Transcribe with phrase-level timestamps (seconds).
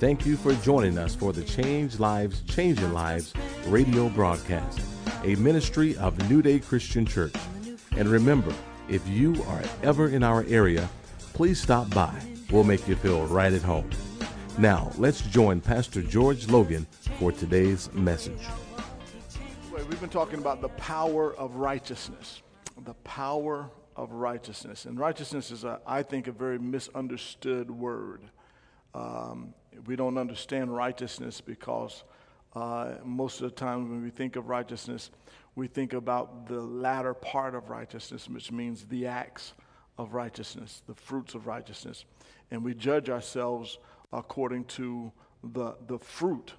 [0.00, 3.32] Thank you for joining us for the Change Lives, Changing Lives
[3.68, 4.80] radio broadcast,
[5.22, 7.36] a ministry of New Day Christian Church.
[7.96, 8.52] And remember,
[8.88, 10.88] if you are ever in our area,
[11.34, 12.20] please stop by.
[12.50, 13.88] We'll make you feel right at home.
[14.58, 16.84] Now, let's join Pastor George Logan
[17.20, 18.42] for today's message.
[19.72, 22.42] We've been talking about the power of righteousness.
[22.84, 24.84] The power of righteousness.
[24.84, 28.22] And righteousness is, a, I think, a very misunderstood word.
[28.94, 29.54] Um,
[29.86, 32.04] we don't understand righteousness because
[32.54, 35.10] uh, most of the time when we think of righteousness,
[35.54, 39.54] we think about the latter part of righteousness, which means the acts
[39.98, 42.04] of righteousness, the fruits of righteousness.
[42.50, 43.78] And we judge ourselves
[44.12, 46.54] according to the, the fruit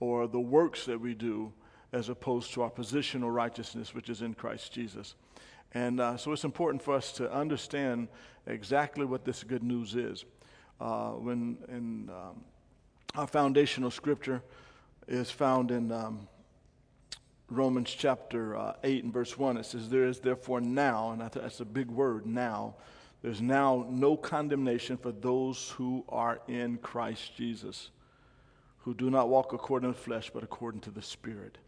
[0.00, 1.52] or the works that we do
[1.92, 5.14] as opposed to our positional righteousness, which is in Christ Jesus.
[5.74, 8.08] And uh, so it's important for us to understand
[8.46, 10.24] exactly what this good news is.
[10.80, 12.44] Uh, when in um,
[13.14, 14.42] our foundational scripture
[15.08, 16.28] is found in um,
[17.48, 19.56] Romans chapter uh, 8 and verse 1.
[19.56, 22.74] It says, There is therefore now, and that's a big word, now,
[23.22, 27.90] there's now no condemnation for those who are in Christ Jesus,
[28.78, 31.58] who do not walk according to the flesh, but according to the Spirit.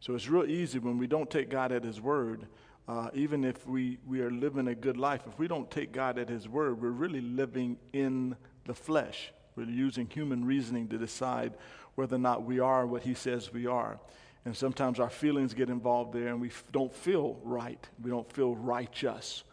[0.00, 2.46] So it's real easy when we don't take God at His word,
[2.90, 6.18] uh, even if we, we are living a good life, if we don't take God
[6.18, 9.32] at His word, we're really living in the flesh.
[9.54, 11.52] We're using human reasoning to decide
[11.94, 14.00] whether or not we are what He says we are.
[14.44, 17.88] And sometimes our feelings get involved there and we f- don't feel right.
[18.02, 19.44] We don't feel righteous.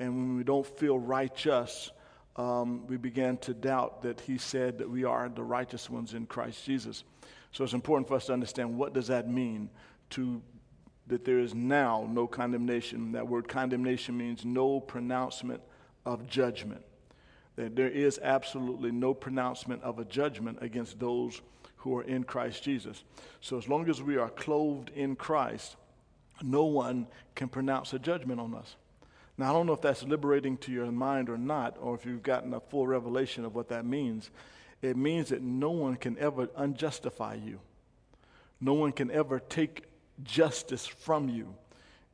[0.00, 1.92] And when we don't feel righteous,
[2.34, 6.26] um, we begin to doubt that He said that we are the righteous ones in
[6.26, 7.04] Christ Jesus.
[7.52, 9.70] So it's important for us to understand what does that mean
[10.10, 10.42] to
[11.06, 13.12] that there is now no condemnation.
[13.12, 15.60] That word condemnation means no pronouncement
[16.04, 16.82] of judgment.
[17.56, 21.40] That there is absolutely no pronouncement of a judgment against those
[21.76, 23.04] who are in Christ Jesus.
[23.40, 25.76] So as long as we are clothed in Christ,
[26.42, 28.76] no one can pronounce a judgment on us.
[29.36, 32.22] Now, I don't know if that's liberating to your mind or not, or if you've
[32.22, 34.30] gotten a full revelation of what that means.
[34.82, 37.60] It means that no one can ever unjustify you.
[38.60, 39.84] No one can ever take
[40.24, 41.54] justice from you.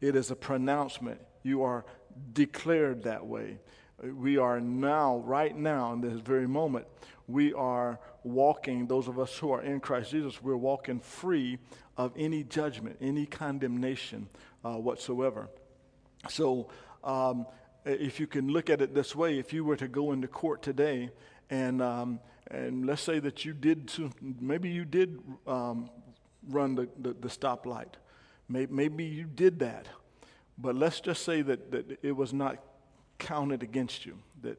[0.01, 1.21] It is a pronouncement.
[1.43, 1.85] You are
[2.33, 3.59] declared that way.
[4.03, 6.87] We are now, right now, in this very moment,
[7.27, 11.59] we are walking, those of us who are in Christ Jesus, we're walking free
[11.97, 14.29] of any judgment, any condemnation
[14.65, 15.49] uh, whatsoever.
[16.29, 16.69] So,
[17.03, 17.47] um,
[17.85, 20.63] if you can look at it this way, if you were to go into court
[20.63, 21.11] today
[21.49, 22.21] and um,
[22.51, 23.91] and let's say that you did,
[24.41, 25.91] maybe you did um,
[26.49, 27.95] run the, the, the stoplight.
[28.49, 29.87] Maybe, maybe you did that.
[30.57, 32.59] But let's just say that, that it was not
[33.19, 34.59] counted against you, that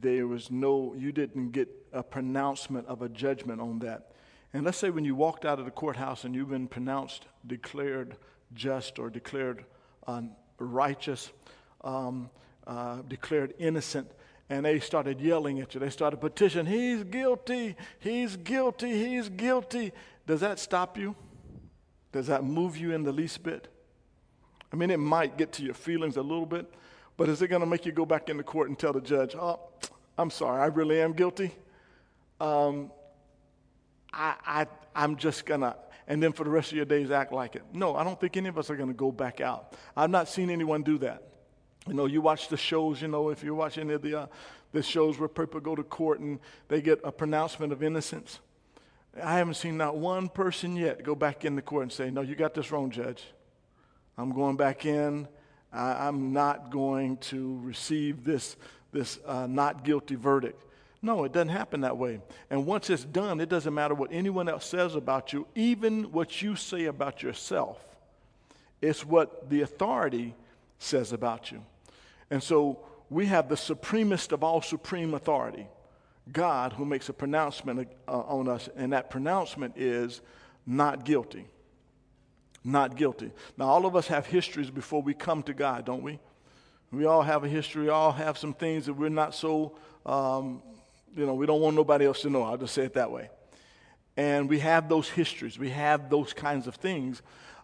[0.00, 4.12] there was no, you didn't get a pronouncement of a judgment on that.
[4.52, 8.16] And let's say when you walked out of the courthouse and you've been pronounced, declared
[8.54, 9.64] just or declared
[10.06, 10.22] uh,
[10.58, 11.30] righteous,
[11.82, 12.30] um,
[12.66, 14.10] uh, declared innocent,
[14.48, 15.80] and they started yelling at you.
[15.80, 19.92] They started petitioning, He's guilty, He's guilty, He's guilty.
[20.26, 21.14] Does that stop you?
[22.12, 23.68] Does that move you in the least bit?
[24.72, 26.72] I mean, it might get to your feelings a little bit,
[27.16, 29.34] but is it going to make you go back into court and tell the judge,
[29.34, 29.60] Oh,
[30.18, 31.52] I'm sorry, I really am guilty?
[32.40, 32.90] Um,
[34.12, 35.76] I, I, I'm just going to,
[36.08, 37.62] and then for the rest of your days act like it.
[37.72, 39.74] No, I don't think any of us are going to go back out.
[39.96, 41.22] I've not seen anyone do that.
[41.86, 44.26] You know, you watch the shows, you know, if you watch any of the, uh,
[44.72, 48.40] the shows where people go to court and they get a pronouncement of innocence.
[49.22, 52.20] I haven't seen not one person yet go back in the court and say, No,
[52.20, 53.24] you got this wrong, Judge.
[54.18, 55.28] I'm going back in.
[55.72, 58.56] I, am not going to receive this,
[58.92, 60.62] this uh, not guilty verdict.
[61.02, 62.20] No, it doesn't happen that way.
[62.50, 66.40] And once it's done, it doesn't matter what anyone else says about you, even what
[66.40, 67.78] you say about yourself.
[68.80, 70.34] It's what the authority
[70.78, 71.62] says about you.
[72.30, 72.80] And so
[73.10, 75.66] we have the supremest of all supreme authority,
[76.32, 80.20] God, who makes a pronouncement uh, on us, and that pronouncement is
[80.66, 81.46] not guilty.
[82.64, 83.30] Not guilty.
[83.56, 86.18] Now, all of us have histories before we come to God, don't we?
[86.90, 90.62] We all have a history, we all have some things that we're not so, um,
[91.16, 92.42] you know, we don't want nobody else to know.
[92.42, 93.30] I'll just say it that way.
[94.16, 97.22] And we have those histories, we have those kinds of things.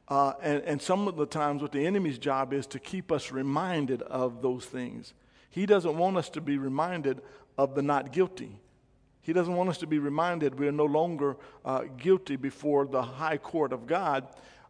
[0.08, 3.32] Uh, and, and some of the times, what the enemy's job is to keep us
[3.32, 5.14] reminded of those things.
[5.52, 7.20] He doesn't want us to be reminded
[7.58, 8.58] of the not guilty.
[9.20, 13.02] He doesn't want us to be reminded we are no longer uh, guilty before the
[13.02, 14.26] high court of God.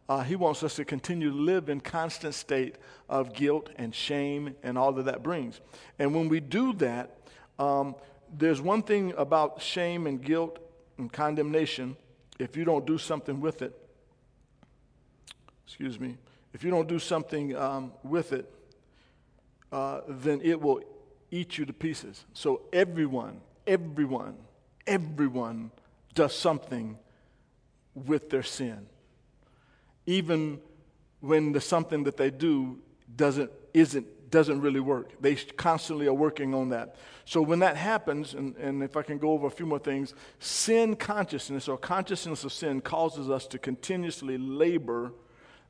[0.09, 2.75] Uh, he wants us to continue to live in constant state
[3.07, 5.61] of guilt and shame and all that that brings.
[5.97, 7.17] And when we do that,
[7.57, 7.95] um,
[8.37, 10.59] there's one thing about shame and guilt
[10.97, 11.95] and condemnation.
[12.39, 13.73] If you don't do something with it,
[15.65, 16.17] excuse me,
[16.53, 18.53] if you don't do something um, with it,
[19.73, 20.81] uh, then it will
[21.31, 22.25] eat you to pieces.
[22.33, 24.35] So everyone, everyone,
[24.85, 25.71] everyone
[26.13, 26.99] does something
[27.95, 28.85] with their sin.
[30.05, 30.59] Even
[31.21, 32.79] when the something that they do
[33.15, 35.19] doesn't isn't doesn't really work.
[35.19, 36.95] They constantly are working on that.
[37.25, 40.13] So when that happens, and, and if I can go over a few more things,
[40.39, 45.13] sin consciousness or consciousness of sin causes us to continuously labor,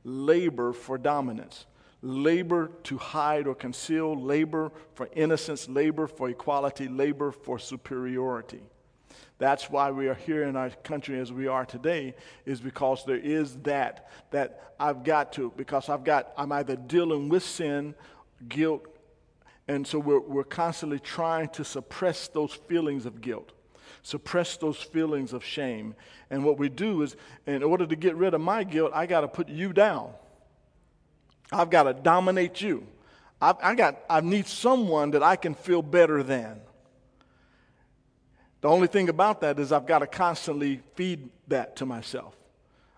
[0.02, 1.66] labor for dominance
[2.04, 8.60] labor to hide or conceal, labor for innocence, labor for equality, labor for superiority.
[9.38, 12.14] That's why we are here in our country as we are today,
[12.44, 17.28] is because there is that, that I've got to, because I've got, I'm either dealing
[17.30, 17.94] with sin,
[18.48, 18.86] guilt,
[19.66, 23.52] and so we're, we're constantly trying to suppress those feelings of guilt,
[24.02, 25.94] suppress those feelings of shame.
[26.28, 27.16] And what we do is,
[27.46, 30.12] in order to get rid of my guilt, I got to put you down.
[31.52, 32.86] I've got to dominate you.
[33.40, 36.60] I've, I, got, I need someone that I can feel better than.
[38.60, 42.34] The only thing about that is I've got to constantly feed that to myself.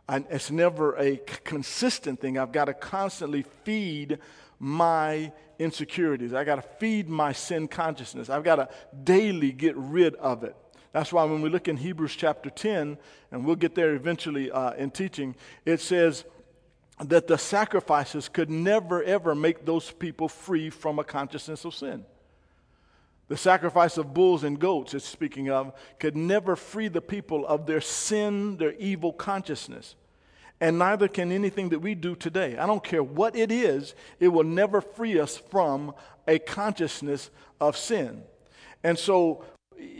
[0.08, 2.38] I, it's never a consistent thing.
[2.38, 4.20] I've got to constantly feed
[4.60, 6.32] my insecurities.
[6.32, 8.30] I got to feed my sin consciousness.
[8.30, 8.68] I've got to
[9.02, 10.54] daily get rid of it.
[10.92, 12.96] That's why when we look in Hebrews chapter 10,
[13.30, 15.34] and we'll get there eventually uh, in teaching,
[15.64, 16.24] it says,
[16.98, 22.04] that the sacrifices could never, ever make those people free from a consciousness of sin.
[23.28, 27.66] The sacrifice of bulls and goats, it's speaking of, could never free the people of
[27.66, 29.96] their sin, their evil consciousness.
[30.60, 32.56] And neither can anything that we do today.
[32.56, 35.92] I don't care what it is, it will never free us from
[36.26, 38.22] a consciousness of sin.
[38.82, 39.44] And so,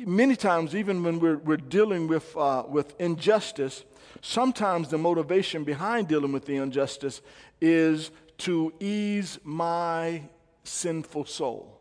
[0.07, 3.85] many times, even when we're, we're dealing with, uh, with injustice,
[4.23, 7.21] Sometimes the motivation behind dealing with the injustice
[7.61, 10.23] is to ease my
[10.65, 11.77] sinful soul.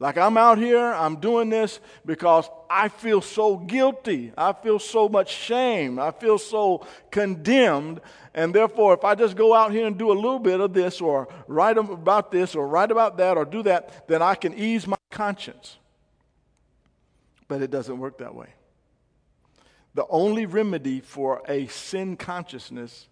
[0.00, 4.32] Like I'm out here, I'm doing this because I feel so guilty.
[4.36, 5.98] I feel so much shame.
[5.98, 8.00] I feel so condemned.
[8.34, 11.00] And therefore, if I just go out here and do a little bit of this
[11.00, 14.86] or write about this or write about that or do that, then I can ease
[14.86, 15.78] my conscience.
[17.46, 18.48] But it doesn't work that way.
[19.94, 23.08] The only remedy for a sin consciousness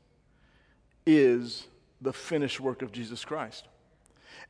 [1.06, 1.66] is
[2.00, 3.68] the finished work of Jesus Christ.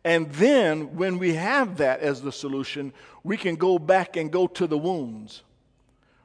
[0.04, 2.92] And then, when we have that as the solution,
[3.22, 5.42] we can go back and go to the wounds.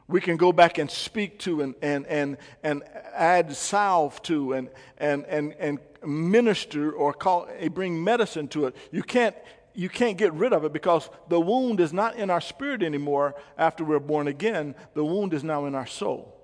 [0.07, 2.83] We can go back and speak to and, and, and, and
[3.13, 8.75] add salve to and, and, and, and minister or call, bring medicine to it.
[8.91, 9.35] You can't
[9.77, 13.35] you can't get rid of it because the wound is not in our spirit anymore
[13.59, 14.73] after we're born again.
[14.95, 16.35] The wound is now in our soul.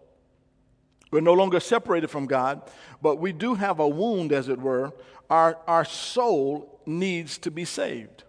[1.10, 2.62] We're no longer separated from God,
[3.02, 4.94] but we do have a wound, as it were.
[5.32, 8.24] Our, our soul needs to be saved.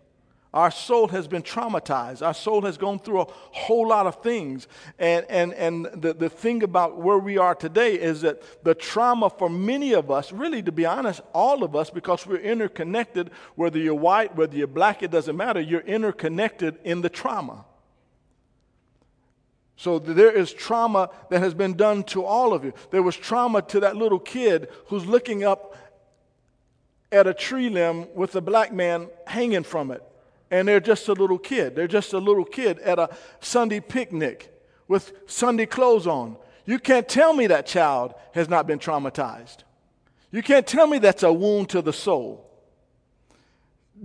[0.54, 2.24] Our soul has been traumatized.
[2.24, 4.68] Our soul has gone through a whole lot of things.
[5.00, 9.30] And, and, and the, the thing about where we are today is that the trauma
[9.30, 13.81] for many of us, really, to be honest, all of us, because we're interconnected, whether
[13.81, 17.64] you're white, whether you're black, it doesn't matter, you're interconnected in the trauma.
[19.74, 22.72] So there is trauma that has been done to all of you.
[22.93, 25.76] There was trauma to that little kid who's looking up
[27.10, 30.00] at a tree limb with a black man hanging from it
[30.55, 31.75] and they're just a little kid.
[31.75, 34.56] They're just a little kid at a Sunday picnic
[34.87, 36.37] with Sunday clothes on.
[36.65, 39.65] You can't tell me that child has not been traumatized.
[40.31, 42.49] You can't tell me that's a wound to the soul.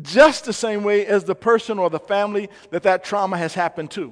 [0.02, 3.92] Just the same way as the person or the family that that trauma has happened
[3.92, 4.12] to.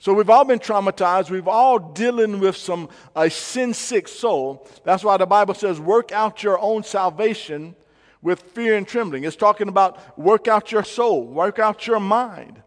[0.00, 1.30] So we've all been traumatized.
[1.30, 4.68] We've all dealing with some a sin sick soul.
[4.84, 7.76] That's why the Bible says, "Work out your own salvation
[8.22, 9.24] with fear and trembling.
[9.24, 12.62] It's talking about work out your soul, work out your mind.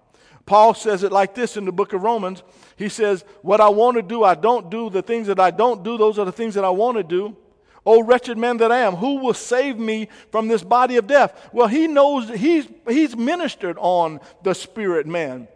[0.45, 2.43] Paul says it like this in the book of Romans.
[2.75, 4.89] He says, What I want to do, I don't do.
[4.89, 7.35] The things that I don't do, those are the things that I want to do.
[7.85, 11.49] O wretched man that I am, who will save me from this body of death?
[11.51, 15.47] Well, he knows he's, he's ministered on the spirit man.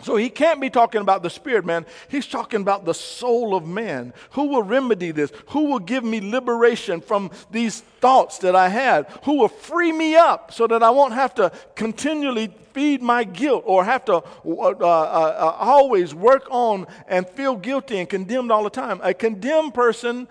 [0.00, 1.86] So he can't be talking about the spirit man.
[2.08, 4.12] He's talking about the soul of man.
[4.32, 5.32] Who will remedy this?
[5.48, 9.06] Who will give me liberation from these thoughts that I had?
[9.24, 13.62] Who will free me up so that I won't have to continually feed my guilt
[13.66, 18.64] or have to uh, uh, uh, always work on and feel guilty and condemned all
[18.64, 19.00] the time?
[19.02, 20.28] A condemned person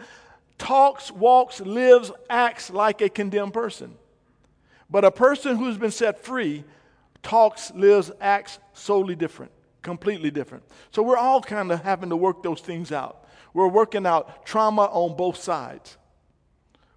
[0.60, 3.96] talks, walks, lives, acts like a condemned person.
[4.90, 6.64] But a person who's been set free
[7.24, 9.52] talks, lives, acts solely different.
[9.82, 10.64] Completely different.
[10.92, 13.26] So we're all kind of having to work those things out.
[13.54, 15.98] We're working out trauma on both sides.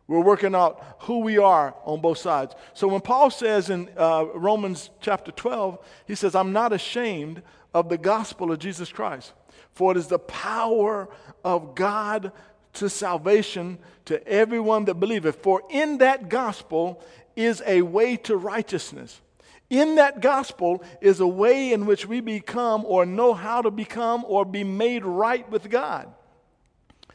[0.08, 2.54] We're working out who we are on both sides.
[2.74, 7.42] So when Paul says in uh, Romans chapter 12, he says, I'm not ashamed
[7.74, 9.32] of the gospel of Jesus Christ,
[9.72, 11.08] for it is the power
[11.44, 12.30] of God
[12.74, 15.42] to salvation to everyone that believeth.
[15.42, 17.02] For in that gospel
[17.34, 19.20] is a way to righteousness.
[19.68, 24.24] In that gospel is a way in which we become or know how to become
[24.28, 26.12] or be made right with God.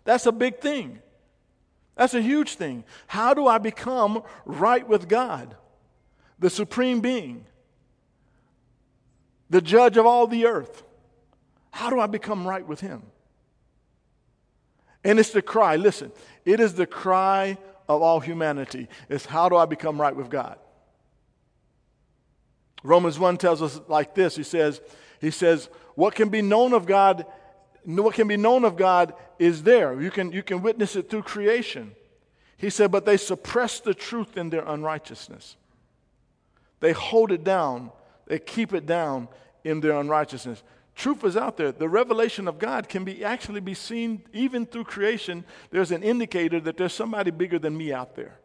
[0.03, 0.99] That's a big thing.
[1.95, 2.83] That's a huge thing.
[3.07, 5.55] How do I become right with God,
[6.39, 7.45] the supreme being,
[9.49, 10.83] the judge of all the earth?
[11.71, 13.03] How do I become right with Him?
[15.03, 16.11] And it's the cry, listen,
[16.45, 18.87] it is the cry of all humanity.
[19.09, 20.57] It's how do I become right with God?
[22.83, 24.35] Romans 1 tells us like this.
[24.35, 24.81] He says,
[25.19, 27.25] he says, what can be known of God,
[27.85, 29.99] what can be known of God is there.
[30.01, 31.93] You can, you can witness it through creation.
[32.57, 35.57] He said, but they suppress the truth in their unrighteousness.
[36.79, 37.91] They hold it down,
[38.25, 39.27] they keep it down
[39.63, 40.63] in their unrighteousness.
[40.95, 41.71] Truth is out there.
[41.71, 45.45] The revelation of God can be actually be seen even through creation.
[45.69, 48.39] There's an indicator that there's somebody bigger than me out there.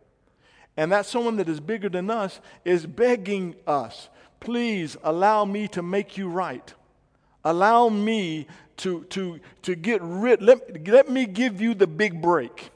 [0.77, 4.09] And that someone that is bigger than us is begging us,
[4.47, 6.73] please allow me to make you right.
[7.45, 12.71] Allow me to, to, to get rid, let, let me give you the big break.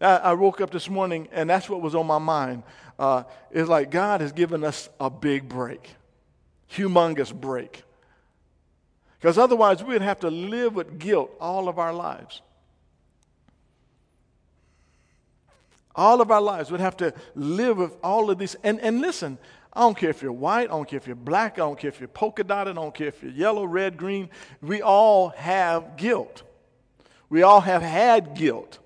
[0.00, 2.64] I, I woke up this morning and that's what was on my mind.
[2.98, 5.94] Uh, it's like God has given us a big break,
[6.72, 7.84] humongous break.
[9.20, 12.42] Because otherwise, we'd have to live with guilt all of our lives.
[15.94, 18.56] All of our lives, we'd have to live with all of these.
[18.64, 19.38] And, and listen,
[19.76, 21.90] I don't care if you're white, I don't care if you're black, I don't care
[21.90, 24.30] if you're polka dotted, I don't care if you're yellow, red, green.
[24.62, 26.44] We all have guilt.
[27.28, 28.78] We all have had guilt.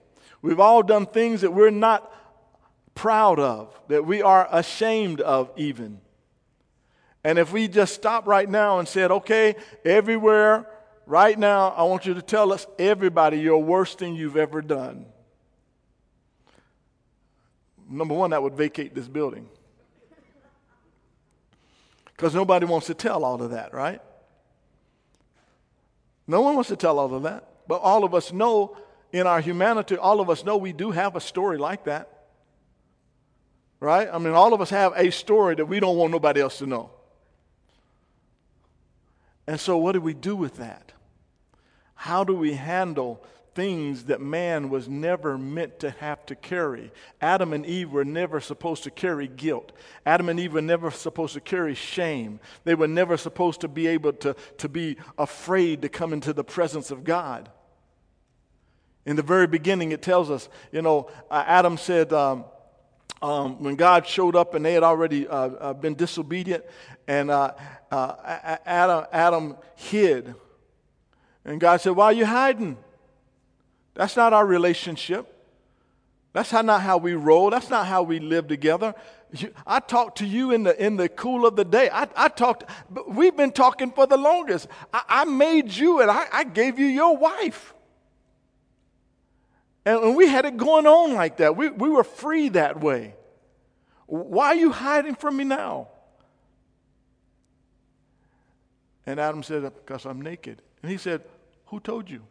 [0.42, 2.12] We've all done things that we're not
[2.96, 6.00] proud of, that we are ashamed of, even.
[7.22, 9.54] And if we just stop right now and said, okay,
[9.84, 10.66] everywhere,
[11.06, 15.06] right now, I want you to tell us, everybody, your worst thing you've ever done.
[17.88, 19.48] Number one, that would vacate this building.
[22.20, 23.98] Because nobody wants to tell all of that, right?
[26.26, 27.48] No one wants to tell all of that.
[27.66, 28.76] But all of us know
[29.10, 32.10] in our humanity, all of us know we do have a story like that.
[33.80, 34.06] Right?
[34.12, 36.66] I mean, all of us have a story that we don't want nobody else to
[36.66, 36.90] know.
[39.46, 40.92] And so, what do we do with that?
[41.94, 43.24] How do we handle
[43.54, 46.90] things that man was never meant to have to carry?
[47.20, 49.72] Adam and Eve were never supposed to carry guilt.
[50.06, 52.40] Adam and Eve were never supposed to carry shame.
[52.64, 56.44] They were never supposed to be able to, to be afraid to come into the
[56.44, 57.50] presence of God.
[59.06, 62.44] In the very beginning, it tells us, you know, uh, Adam said, um,
[63.22, 66.64] um, when God showed up and they had already uh, uh, been disobedient,
[67.06, 67.52] and uh,
[67.90, 70.34] uh Adam, Adam hid.
[71.44, 72.76] And God said, Why are you hiding?
[74.00, 75.30] That's not our relationship.
[76.32, 77.50] That's how, not how we roll.
[77.50, 78.94] That's not how we live together.
[79.66, 81.90] I talked to you in the, in the cool of the day.
[81.92, 82.64] I, I talked,
[83.06, 84.68] we've been talking for the longest.
[84.90, 87.74] I, I made you and I, I gave you your wife.
[89.84, 91.54] And, And we had it going on like that.
[91.54, 93.16] We, we were free that way.
[94.06, 95.88] Why are you hiding from me now?
[99.04, 100.62] And Adam said, Because I'm naked.
[100.82, 101.20] And he said,
[101.66, 102.22] Who told you?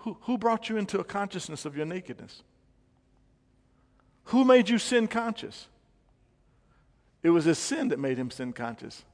[0.00, 2.42] Who, who brought you into a consciousness of your nakedness?
[4.24, 5.68] Who made you sin conscious?
[7.22, 9.04] It was his sin that made him sin conscious.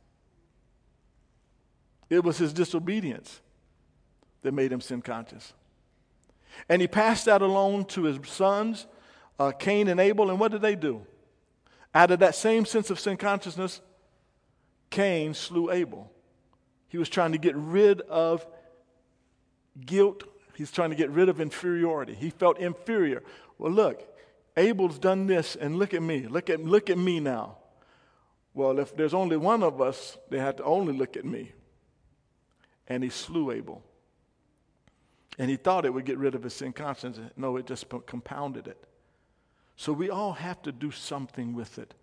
[2.08, 3.40] It was his disobedience
[4.42, 5.52] that made him sin conscious.
[6.68, 8.86] And he passed that along to his sons,
[9.40, 10.30] uh, Cain and Abel.
[10.30, 11.04] And what did they do?
[11.94, 13.80] Out of that same sense of sin consciousness,
[14.90, 16.12] Cain slew Abel.
[16.88, 18.46] He was trying to get rid of
[19.84, 20.22] guilt.
[20.56, 22.14] He's trying to get rid of inferiority.
[22.14, 23.22] He felt inferior.
[23.58, 24.02] Well, look,
[24.56, 26.26] Abel's done this, and look at me.
[26.26, 27.58] Look at, look at me now.
[28.54, 31.52] Well, if there's only one of us, they had to only look at me.
[32.88, 33.82] And he slew Abel.
[35.38, 37.20] And he thought it would get rid of his sin conscience.
[37.36, 38.82] No, it just compounded it.
[39.76, 41.94] So we all have to do something with it.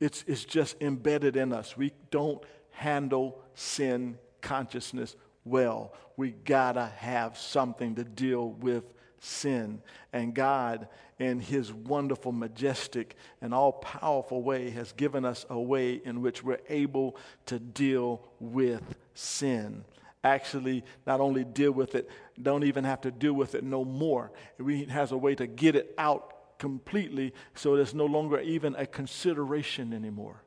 [0.00, 1.76] It's, it's just embedded in us.
[1.76, 5.94] We don't handle sin consciousness well.
[6.16, 8.84] We gotta have something to deal with
[9.22, 9.80] sin.
[10.12, 15.94] And God, in His wonderful, majestic, and all powerful way, has given us a way
[16.04, 18.82] in which we're able to deal with
[19.14, 19.84] sin.
[20.24, 22.08] Actually, not only deal with it,
[22.40, 24.30] don't even have to deal with it no more.
[24.64, 28.86] He has a way to get it out completely so it's no longer even a
[28.86, 30.42] consideration anymore.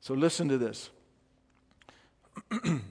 [0.00, 0.88] So, listen to this.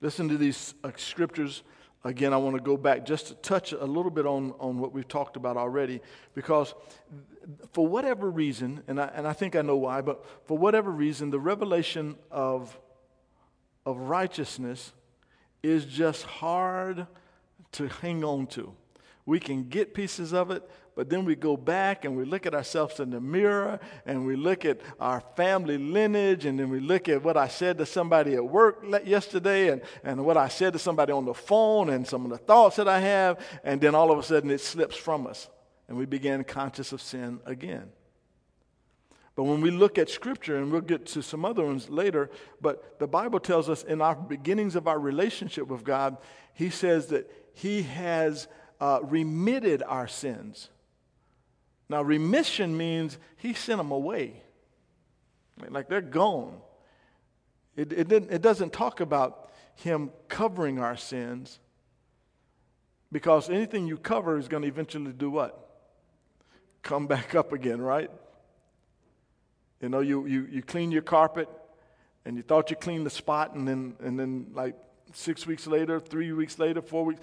[0.00, 1.62] listen to these uh, scriptures
[2.04, 4.92] again, I want to go back just to touch a little bit on, on what
[4.92, 6.00] we've talked about already,
[6.34, 6.74] because
[7.72, 11.30] for whatever reason, and I, and I think I know why, but for whatever reason,
[11.30, 12.78] the revelation of,
[13.84, 14.92] of righteousness
[15.62, 17.06] is just hard
[17.72, 18.72] to hang on to.
[19.26, 20.68] We can get pieces of it,
[21.00, 24.36] but then we go back and we look at ourselves in the mirror and we
[24.36, 28.34] look at our family lineage and then we look at what I said to somebody
[28.34, 32.26] at work yesterday and, and what I said to somebody on the phone and some
[32.26, 35.26] of the thoughts that I have, and then all of a sudden it slips from
[35.26, 35.48] us
[35.88, 37.88] and we begin conscious of sin again.
[39.36, 42.28] But when we look at Scripture, and we'll get to some other ones later,
[42.60, 46.18] but the Bible tells us in our beginnings of our relationship with God,
[46.52, 48.48] He says that He has
[48.82, 50.68] uh, remitted our sins.
[51.90, 54.44] Now, remission means he sent them away.
[55.68, 56.54] Like they're gone.
[57.76, 61.58] It, it, it doesn't talk about him covering our sins
[63.10, 65.68] because anything you cover is going to eventually do what?
[66.82, 68.10] Come back up again, right?
[69.80, 71.48] You know, you, you, you clean your carpet
[72.24, 74.76] and you thought you cleaned the spot, and then, and then like
[75.12, 77.20] six weeks later, three weeks later, four weeks,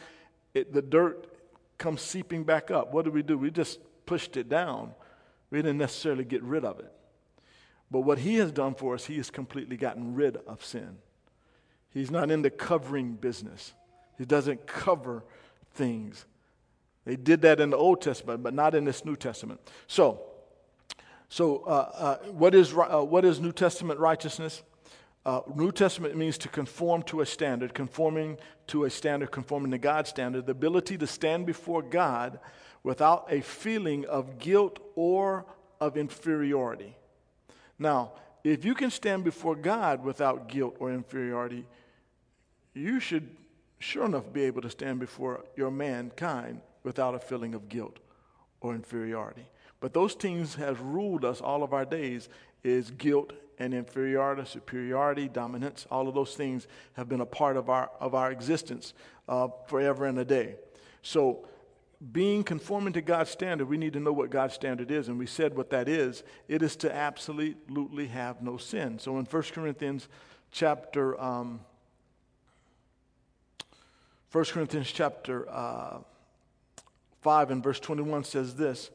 [0.54, 1.32] it, the dirt
[1.78, 2.92] comes seeping back up.
[2.92, 3.38] What do we do?
[3.38, 4.94] We just pushed it down.
[5.52, 6.92] We didn't necessarily get rid of it.
[7.92, 10.98] But what he has done for us, he has completely gotten rid of sin.
[11.94, 13.74] He's not in the covering business.
[14.18, 15.24] He doesn't cover
[15.74, 16.26] things.
[17.06, 19.62] They did that in the Old Testament, but not in this New Testament.
[19.88, 20.22] So,
[21.30, 24.64] so uh, uh, what, is, uh, what is New Testament righteousness?
[25.26, 29.78] Uh, New Testament means to conform to a standard, conforming to a standard, conforming to
[29.78, 32.40] God's standard, the ability to stand before God
[32.84, 35.46] without a feeling of guilt or
[35.80, 36.96] of inferiority.
[37.80, 38.14] Now,
[38.44, 41.66] if you can stand before God without guilt or inferiority,
[42.74, 43.30] you should
[43.80, 47.98] sure enough be able to stand before your mankind without a feeling of guilt
[48.62, 49.46] or inferiority.
[49.80, 52.30] But those things have ruled us all of our days
[52.64, 55.86] is guilt and inferiority, superiority, dominance.
[55.92, 58.94] All of those things have been a part of our of our existence
[59.28, 60.56] uh, forever and a day.
[61.02, 61.48] So
[62.12, 65.08] being conforming to God's standard, we need to know what God's standard is.
[65.08, 66.24] And we said what that is.
[66.48, 69.00] It is to absolutely have no sin.
[69.00, 70.08] So in 1 Corinthians
[70.52, 71.62] chapter, um,
[74.32, 76.00] 1 Corinthians chapter uh,
[77.22, 78.92] 5 and verse 21 says this.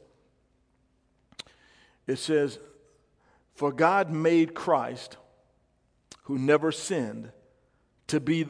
[2.07, 2.59] It says,
[3.55, 5.17] For God made Christ,
[6.23, 7.31] who never sinned,
[8.07, 8.47] to be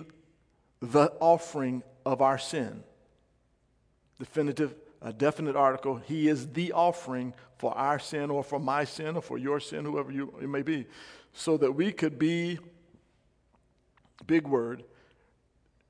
[0.80, 2.84] the offering of our sin
[4.24, 5.98] definitive, a definite article.
[5.98, 9.84] He is the offering for our sin or for my sin or for your sin,
[9.84, 10.86] whoever you it may be,
[11.34, 12.58] so that we could be,
[14.26, 14.86] big word,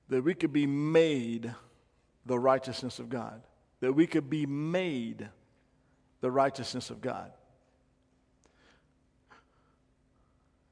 [0.10, 1.54] that we could be made
[2.26, 3.44] the righteousness of God.
[3.82, 5.30] That we could be made
[6.22, 7.32] the righteousness of God.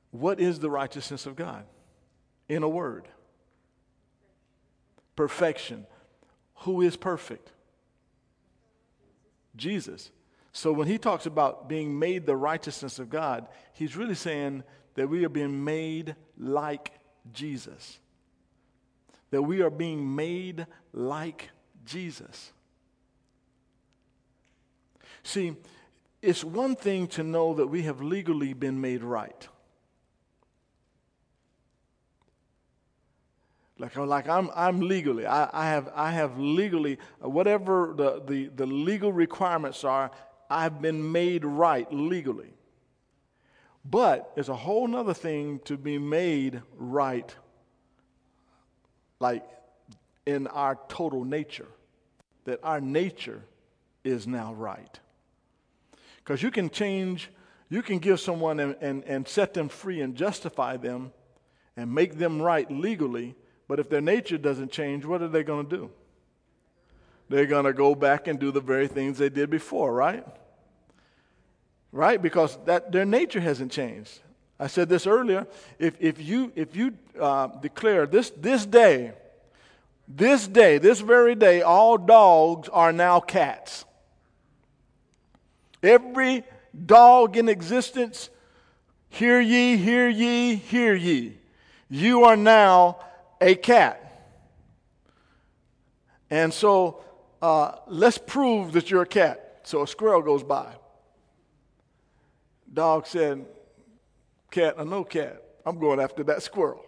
[0.09, 1.65] What is the righteousness of God?
[2.49, 3.07] In a word
[5.15, 5.85] perfection.
[6.61, 7.51] Who is perfect?
[9.55, 10.11] Jesus.
[10.51, 14.63] So when he talks about being made the righteousness of God, he's really saying
[14.95, 16.91] that we are being made like
[17.31, 17.99] Jesus.
[19.31, 21.49] That we are being made like
[21.85, 22.51] Jesus.
[25.23, 25.55] See,
[26.21, 29.47] it's one thing to know that we have legally been made right.
[33.81, 38.67] Like, like I'm, I'm legally, I, I, have, I have legally, whatever the, the, the
[38.67, 40.11] legal requirements are,
[40.51, 42.53] I've been made right legally.
[43.83, 47.35] But it's a whole other thing to be made right,
[49.19, 49.43] like
[50.27, 51.67] in our total nature,
[52.45, 53.41] that our nature
[54.03, 54.99] is now right.
[56.17, 57.31] Because you can change,
[57.67, 61.13] you can give someone and, and, and set them free and justify them
[61.75, 63.35] and make them right legally
[63.71, 65.89] but if their nature doesn't change, what are they going to do?
[67.29, 70.25] They're going to go back and do the very things they did before, right?
[71.93, 72.21] Right?
[72.21, 74.19] Because that, their nature hasn't changed.
[74.59, 75.47] I said this earlier.
[75.79, 79.13] If, if you, if you uh, declare this, this day
[80.07, 83.85] This day, this very day, all dogs are now cats.
[85.81, 88.29] Every dog in existence,
[89.09, 91.37] hear ye, hear ye, hear ye.
[91.89, 92.97] You are now
[93.41, 93.97] a cat.
[96.29, 97.03] And so
[97.41, 99.61] uh, let's prove that you're a cat.
[99.63, 100.73] So a squirrel goes by.
[102.71, 103.45] Dog said,
[104.49, 105.41] Cat, or no cat.
[105.65, 106.83] I'm going after that squirrel.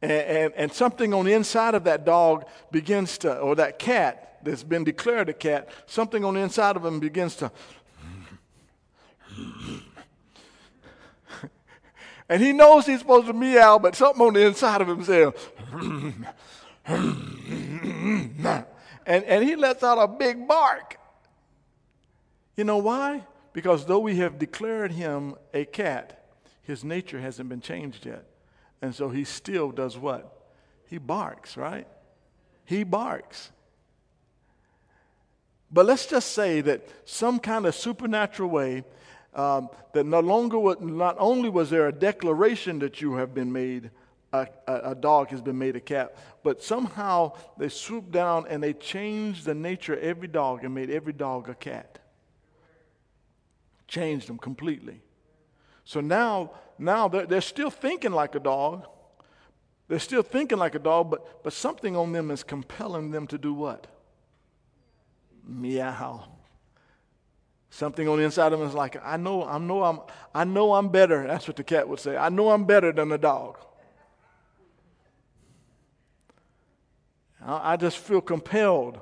[0.00, 4.38] And, and, and, something on the inside of that dog begins to, or that cat
[4.42, 7.52] that's been declared a cat, something on the inside of him begins to.
[12.32, 15.34] And he knows he's supposed to meow, but something on the inside of him says.
[16.86, 18.64] and,
[19.06, 20.96] and he lets out a big bark.
[22.56, 23.26] You know why?
[23.52, 26.24] Because though we have declared him a cat,
[26.62, 28.24] his nature hasn't been changed yet.
[28.80, 30.34] And so he still does what?
[30.88, 31.86] He barks, right?
[32.64, 33.52] He barks.
[35.70, 38.84] But let's just say that some kind of supernatural way
[39.34, 43.90] um, that no longer not only was there a declaration that you have been made
[44.32, 48.62] a, a, a, dog has been made a cat, but somehow they swooped down and
[48.62, 51.98] they changed the nature of every dog and made every dog a cat.
[53.86, 55.02] Changed them completely.
[55.84, 58.86] So now, now they're, they're still thinking like a dog.
[59.88, 63.36] They're still thinking like a dog, but, but something on them is compelling them to
[63.36, 63.86] do what?
[65.46, 66.24] Meow.
[67.74, 70.00] Something on the inside of them is like, I know, I know I'm,
[70.34, 71.26] I know I'm better.
[71.26, 72.18] That's what the cat would say.
[72.18, 73.56] I know I'm better than the dog.
[77.42, 79.00] I, I just feel compelled.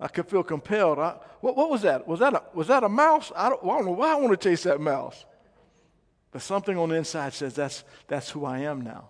[0.00, 0.98] I could feel compelled.
[0.98, 2.08] I, what, what, was that?
[2.08, 3.32] Was that a, was that a mouse?
[3.36, 5.26] I don't, I don't know why I want to chase that mouse.
[6.32, 9.09] But something on the inside says that's, that's who I am now.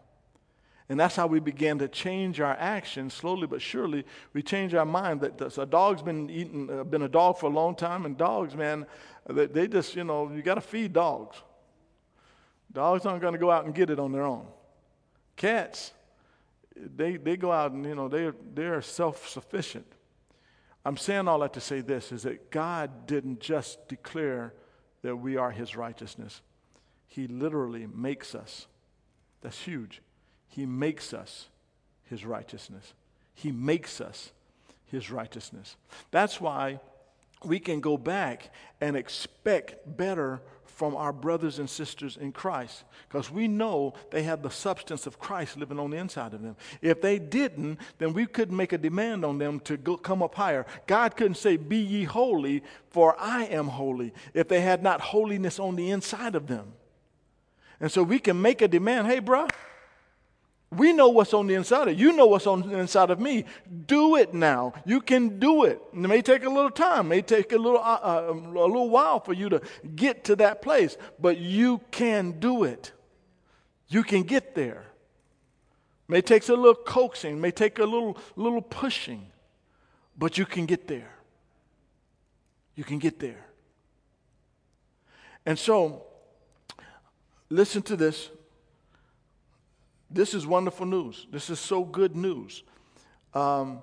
[0.91, 4.05] And that's how we began to change our actions slowly but surely.
[4.33, 7.55] We change our mind that a dog's been eating, uh, been a dog for a
[7.55, 8.87] long time, and dogs, man,
[9.29, 11.37] they, they just, you know, you got to feed dogs.
[12.73, 14.49] Dogs aren't going to go out and get it on their own.
[15.37, 15.93] Cats,
[16.75, 19.87] they, they go out and, you know, they, they're self sufficient.
[20.85, 24.55] I'm saying all that to say this is that God didn't just declare
[25.03, 26.43] that we are His righteousness,
[27.07, 28.67] He literally makes us.
[29.41, 30.03] That's huge.
[30.51, 31.49] He makes us
[32.05, 32.93] his righteousness.
[33.35, 34.33] He makes us
[34.87, 35.77] his righteousness.
[36.11, 36.81] That's why
[37.45, 43.31] we can go back and expect better from our brothers and sisters in Christ because
[43.31, 46.57] we know they have the substance of Christ living on the inside of them.
[46.83, 50.35] If they didn't, then we couldn't make a demand on them to go, come up
[50.35, 50.67] higher.
[50.87, 55.59] God couldn't say, Be ye holy, for I am holy, if they had not holiness
[55.59, 56.73] on the inside of them.
[57.79, 59.51] And so we can make a demand hey, bruh,
[60.73, 62.11] we know what's on the inside of you.
[62.11, 63.45] You know what's on the inside of me.
[63.87, 64.73] Do it now.
[64.87, 65.83] You can do it.
[65.93, 67.07] It may take a little time.
[67.07, 69.61] It may take a little, uh, uh, a little while for you to
[69.97, 72.93] get to that place, but you can do it.
[73.89, 74.85] You can get there.
[76.09, 77.39] It may take a little coaxing.
[77.39, 79.27] It may take a little, little pushing,
[80.17, 81.11] but you can get there.
[82.77, 83.45] You can get there.
[85.45, 86.05] And so,
[87.49, 88.31] listen to this
[90.11, 91.27] this is wonderful news.
[91.31, 92.63] This is so good news.
[93.33, 93.83] Um,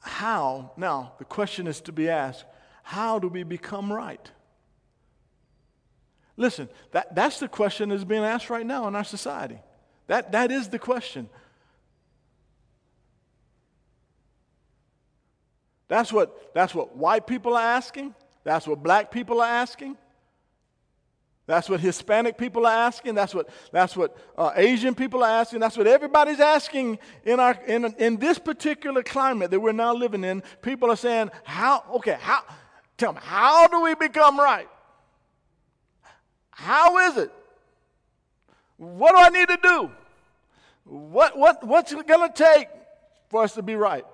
[0.00, 2.44] how, now, the question is to be asked
[2.82, 4.30] how do we become right?
[6.36, 9.58] Listen, that, that's the question that's being asked right now in our society.
[10.08, 11.28] That, that is the question.
[15.88, 18.14] That's what, that's what white people are asking.
[18.44, 19.96] That's what black people are asking.
[21.46, 23.14] That's what Hispanic people are asking.
[23.14, 25.60] That's what, that's what uh, Asian people are asking.
[25.60, 30.22] That's what everybody's asking in, our, in, in this particular climate that we're now living
[30.22, 30.42] in.
[30.62, 32.44] People are saying, how, okay, how,
[32.96, 34.68] tell me, how do we become right?
[36.50, 37.32] How is it?
[38.76, 39.90] What do I need to do?
[40.84, 42.68] What, what, what's it going to take
[43.30, 44.04] for us to be right?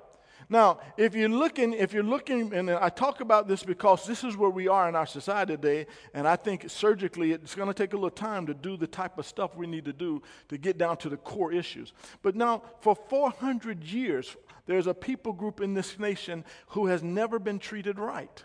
[0.50, 4.34] Now, if you're looking, if you're looking, and I talk about this because this is
[4.34, 7.92] where we are in our society today, and I think surgically it's going to take
[7.92, 10.78] a little time to do the type of stuff we need to do to get
[10.78, 11.92] down to the core issues.
[12.22, 17.38] But now, for 400 years, there's a people group in this nation who has never
[17.38, 18.42] been treated right,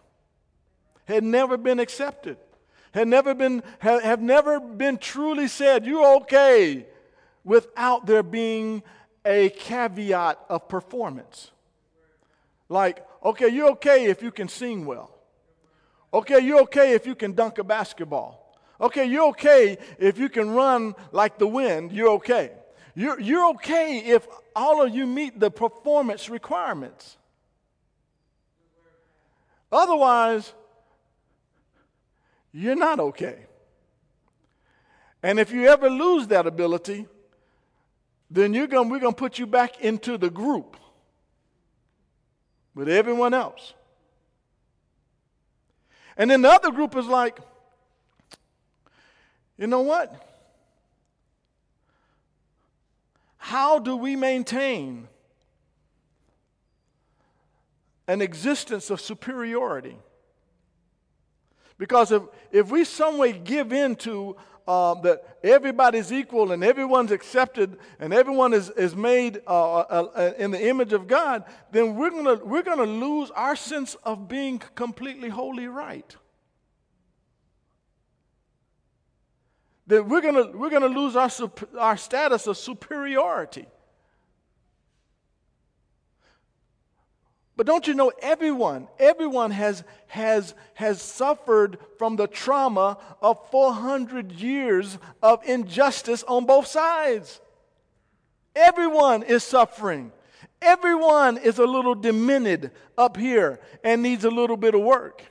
[1.06, 2.36] had never been accepted,
[2.92, 6.86] had never been, have, have never been truly said, you're okay,
[7.46, 8.84] without there being
[9.26, 11.53] a caveat of performance.
[12.74, 15.16] Like, okay, you're okay if you can sing well.
[16.12, 18.58] Okay, you're okay if you can dunk a basketball.
[18.82, 22.52] Okay, you're okay if you can run like the wind, you're okay.
[22.96, 27.18] You're, you're okay if all of you meet the performance requirements.
[29.72, 30.52] Otherwise,
[32.52, 33.46] you're not okay.
[35.22, 37.06] And if you ever lose that ability,
[38.32, 40.78] then you're gonna, we're going to put you back into the group
[42.76, 43.74] with everyone else.
[46.18, 47.40] And then the other group is like,
[49.58, 50.14] you know what?
[53.38, 55.08] How do we maintain
[58.08, 59.98] an existence of superiority?
[61.84, 67.12] Because if, if we some way give in to uh, that everybody's equal and everyone's
[67.12, 71.44] accepted and everyone is, is made uh, uh, uh in the image of God,
[71.74, 76.16] then we're going we're gonna lose our sense of being completely wholly right.
[79.88, 81.30] That we're going we're gonna lose our,
[81.78, 83.66] our status of superiority.
[87.56, 94.32] But don't you know everyone, everyone has, has, has suffered from the trauma of 400
[94.32, 97.40] years of injustice on both sides.
[98.56, 100.12] Everyone is suffering.
[100.62, 105.24] Everyone is a little diminished up here and needs a little bit of work.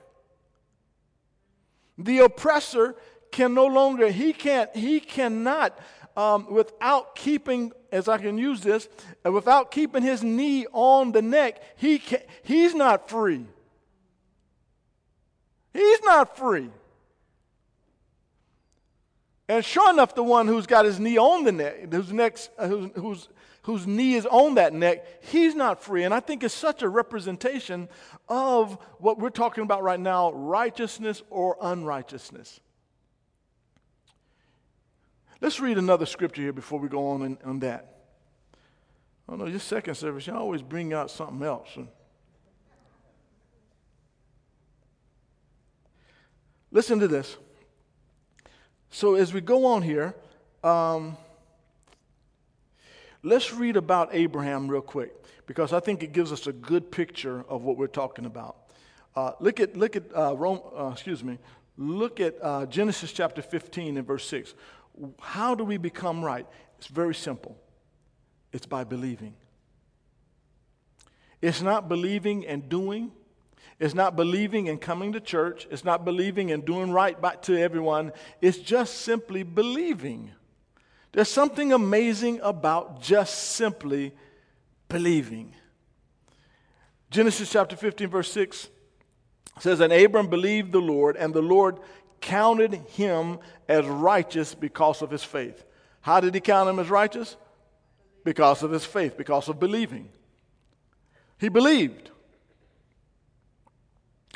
[1.98, 2.94] The oppressor
[3.30, 5.78] can no longer, he can't, he cannot
[6.16, 8.88] um, without keeping, as I can use this,
[9.25, 13.44] uh, without keeping his knee on the neck, he can, he's not free.
[15.72, 16.70] He's not free.
[19.48, 22.68] And sure enough, the one who's got his knee on the neck, whose, neck's, uh,
[22.68, 23.29] whose,
[23.62, 26.05] whose knee is on that neck, he's not free.
[26.05, 27.90] And I think it's such a representation
[28.31, 32.61] of what we're talking about right now righteousness or unrighteousness.
[35.42, 37.96] Let's read another scripture here before we go on in, on that.
[39.28, 41.68] Oh no, your second service, you always bring out something else.
[46.70, 47.37] Listen to this.
[48.90, 50.14] So as we go on here,
[50.62, 51.16] um,
[53.24, 55.12] let's read about Abraham real quick
[55.46, 58.59] because I think it gives us a good picture of what we're talking about.
[59.16, 61.40] Uh, look at look at uh, Rome, uh, excuse me.
[61.76, 64.55] Look at uh, Genesis chapter 15 and verse 6.
[65.20, 66.46] How do we become right?
[66.78, 67.57] It's very simple
[68.52, 69.35] it's by believing.
[71.40, 73.11] It's not believing and doing.
[73.81, 75.66] It's not believing and coming to church.
[75.70, 78.12] It's not believing and doing right back to everyone.
[78.40, 80.31] It's just simply believing.
[81.12, 84.12] There's something amazing about just simply
[84.88, 85.55] believing.
[87.11, 88.68] Genesis chapter 15, verse 6
[89.59, 91.78] says, And Abram believed the Lord, and the Lord
[92.22, 95.64] counted him as righteous because of his faith.
[96.00, 97.37] How did he count him as righteous?
[98.24, 100.08] Because of his faith, because of believing.
[101.38, 102.11] He believed.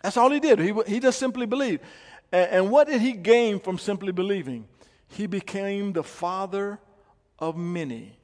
[0.03, 0.59] That's all he did.
[0.59, 1.83] He, he just simply believed.
[2.31, 4.67] And, and what did he gain from simply believing?
[5.09, 6.79] He became the father
[7.39, 8.19] of many.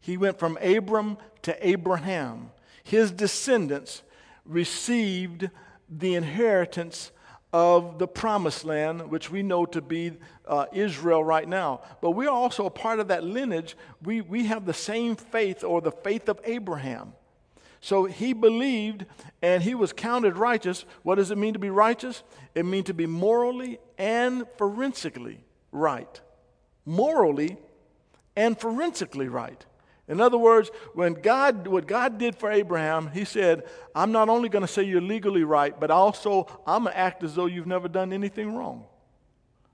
[0.00, 2.50] He went from Abram to Abraham.
[2.84, 4.02] His descendants
[4.44, 5.50] received
[5.88, 7.10] the inheritance
[7.56, 10.12] of the promised land, which we know to be
[10.46, 11.80] uh, Israel right now.
[12.02, 13.78] But we are also a part of that lineage.
[14.02, 17.14] We, we have the same faith or the faith of Abraham.
[17.80, 19.06] So he believed
[19.40, 20.84] and he was counted righteous.
[21.02, 22.24] What does it mean to be righteous?
[22.54, 25.42] It means to be morally and forensically
[25.72, 26.20] right.
[26.84, 27.56] Morally
[28.36, 29.64] and forensically right.
[30.08, 33.64] In other words, when God, what God did for Abraham, he said,
[33.94, 37.24] I'm not only going to say you're legally right, but also I'm going to act
[37.24, 38.84] as though you've never done anything wrong.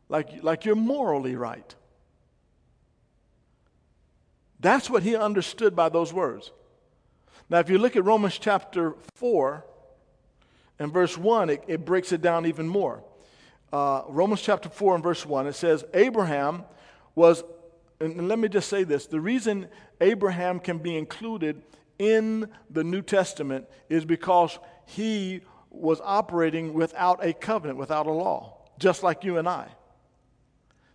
[0.09, 1.75] Like, like you're morally right.
[4.59, 6.51] That's what he understood by those words.
[7.51, 9.65] Now, if you look at Romans chapter 4
[10.79, 13.03] and verse 1, it, it breaks it down even more.
[13.71, 16.65] Uh, Romans chapter 4 and verse 1, it says, Abraham
[17.15, 17.43] was
[18.03, 19.69] and let me just say this the reason
[20.01, 21.63] Abraham can be included
[21.99, 28.59] in the New Testament is because he was operating without a covenant, without a law,
[28.79, 29.69] just like you and I.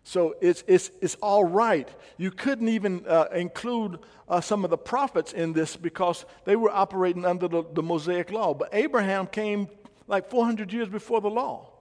[0.04, 1.90] So it's, it's, it's all right.
[2.18, 6.72] You couldn't even uh, include uh, some of the prophets in this because they were
[6.72, 8.54] operating under the, the Mosaic law.
[8.54, 9.68] But Abraham came
[10.08, 11.72] like 400 years before the law.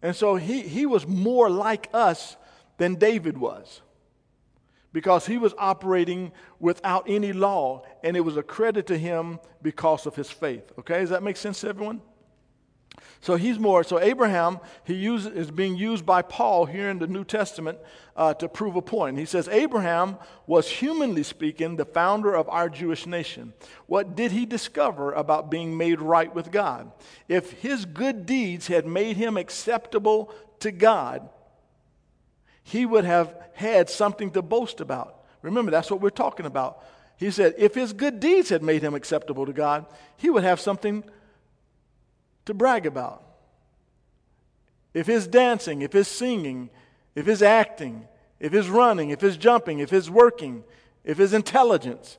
[0.00, 2.36] And so he, he was more like us
[2.78, 3.82] than David was
[4.92, 10.06] because he was operating without any law and it was a credit to him because
[10.06, 10.72] of his faith.
[10.78, 12.00] Okay, does that make sense to everyone?
[13.20, 13.84] So he's more.
[13.84, 17.78] So Abraham, he use, is being used by Paul here in the New Testament
[18.16, 19.18] uh, to prove a point.
[19.18, 23.54] He says Abraham was, humanly speaking, the founder of our Jewish nation.
[23.86, 26.92] What did he discover about being made right with God?
[27.28, 31.28] If his good deeds had made him acceptable to God,
[32.68, 35.24] he would have had something to boast about.
[35.40, 36.84] Remember, that's what we're talking about.
[37.16, 39.86] He said, if his good deeds had made him acceptable to God,
[40.18, 41.02] he would have something
[42.44, 43.24] to brag about.
[44.92, 46.68] If his dancing, if his singing,
[47.14, 48.06] if his acting,
[48.38, 50.62] if his running, if his jumping, if his working,
[51.04, 52.18] if his intelligence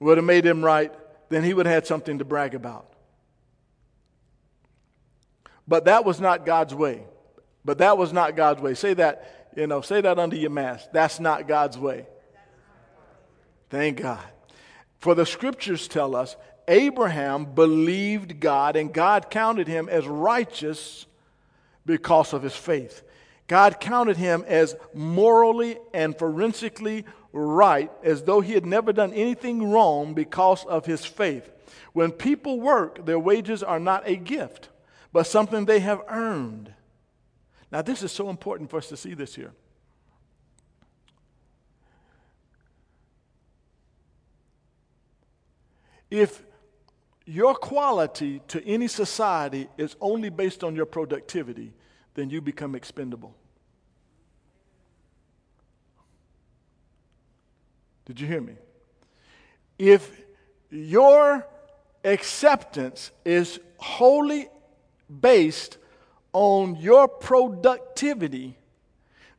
[0.00, 0.92] would have made him right,
[1.30, 2.92] then he would have had something to brag about.
[5.66, 7.04] But that was not God's way.
[7.64, 8.74] But that was not God's way.
[8.74, 10.90] Say that, you know, say that under your mask.
[10.92, 12.06] That's not God's way.
[13.70, 14.22] Thank God.
[14.98, 16.36] For the scriptures tell us
[16.68, 21.06] Abraham believed God, and God counted him as righteous
[21.84, 23.02] because of his faith.
[23.46, 29.70] God counted him as morally and forensically right, as though he had never done anything
[29.70, 31.48] wrong because of his faith.
[31.92, 34.68] When people work, their wages are not a gift,
[35.12, 36.72] but something they have earned.
[37.76, 39.52] Now, this is so important for us to see this here.
[46.10, 46.42] If
[47.26, 51.74] your quality to any society is only based on your productivity,
[52.14, 53.36] then you become expendable.
[58.06, 58.54] Did you hear me?
[59.78, 60.18] If
[60.70, 61.46] your
[62.02, 64.48] acceptance is wholly
[65.20, 65.76] based
[66.36, 68.58] on your productivity,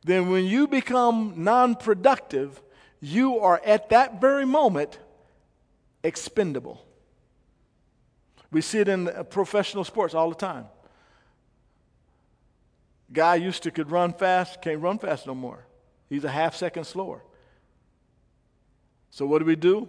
[0.02, 2.60] then when you become non productive,
[2.98, 4.98] you are at that very moment
[6.02, 6.84] expendable.
[8.50, 10.66] We see it in professional sports all the time.
[13.12, 15.64] Guy used to could run fast, can't run fast no more.
[16.08, 17.22] He's a half second slower.
[19.12, 19.88] So what do we do?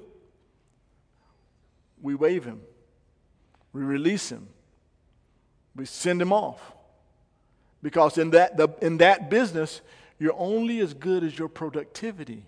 [2.04, 2.62] We waive him.
[3.74, 4.48] We release him.
[5.76, 6.76] We send him off.
[7.82, 9.82] Because in that, the, in that business,
[10.18, 12.46] you're only as good as your productivity.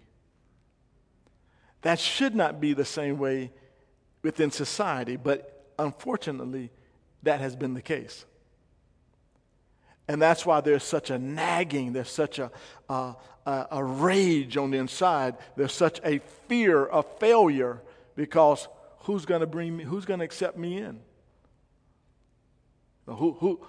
[1.83, 3.51] That should not be the same way
[4.23, 6.69] within society, but Unfortunately,
[7.23, 8.25] that has been the case.
[10.07, 12.51] And that's why there's such a nagging, there's such a,
[12.87, 13.15] a,
[13.45, 17.81] a rage on the inside, there's such a fear of failure
[18.15, 18.67] because
[18.99, 20.99] who's going to bring me, who's going to accept me in?
[23.07, 23.59] Who, who,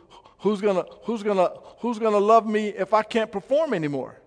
[0.43, 4.19] who's to who's gonna, who's gonna love me if I can't perform anymore?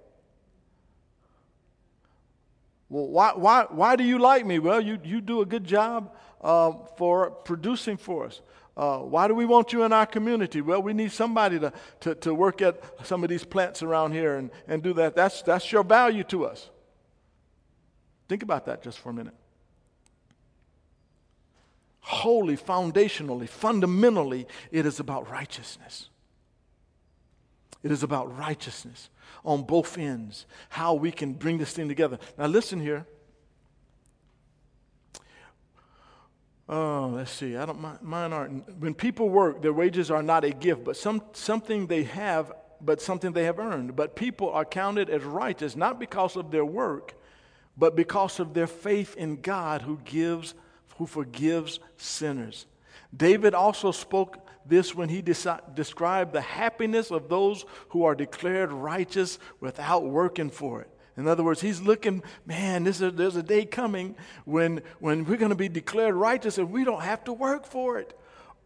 [2.89, 4.59] Well, why, why, why do you like me?
[4.59, 8.41] Well, you, you do a good job uh, for producing for us.
[8.77, 10.61] Uh, why do we want you in our community?
[10.61, 14.35] Well, we need somebody to, to, to work at some of these plants around here
[14.35, 15.15] and, and do that.
[15.15, 16.69] That's, that's your value to us.
[18.27, 19.33] Think about that just for a minute.
[22.07, 26.09] Wholly, foundationally, fundamentally, it is about righteousness.
[27.81, 29.09] It is about righteousness
[29.43, 32.19] on both ends, how we can bring this thing together.
[32.37, 33.07] Now, listen here.
[36.69, 37.57] Oh, let's see.
[37.57, 38.03] I don't mind.
[38.03, 38.77] mine aren't.
[38.77, 43.01] When people work, their wages are not a gift, but some something they have, but
[43.01, 43.95] something they have earned.
[43.95, 47.15] But people are counted as righteous not because of their work,
[47.75, 50.53] but because of their faith in God who gives,
[50.95, 52.65] who forgives sinners.
[53.15, 59.37] David also spoke this when he described the happiness of those who are declared righteous
[59.59, 60.89] without working for it.
[61.17, 65.37] In other words, he's looking, man, this is, there's a day coming when, when we're
[65.37, 68.17] going to be declared righteous and we don't have to work for it.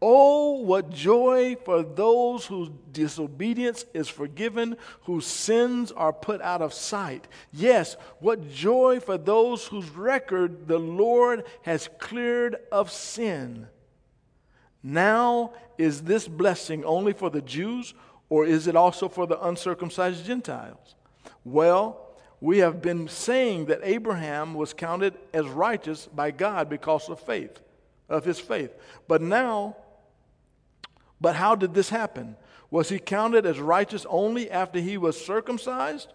[0.02, 6.74] Oh, what joy for those whose disobedience is forgiven, whose sins are put out of
[6.74, 7.28] sight.
[7.52, 13.68] Yes, what joy for those whose record the Lord has cleared of sin.
[14.82, 17.94] Now, is this blessing only for the Jews,
[18.30, 20.96] or is it also for the uncircumcised Gentiles?
[21.44, 22.06] Well,
[22.40, 27.60] we have been saying that Abraham was counted as righteous by God because of faith,
[28.08, 28.74] of his faith.
[29.10, 29.76] But now,
[31.22, 32.36] but how did this happen?
[32.72, 36.14] Was he counted as righteous only after he was circumcised?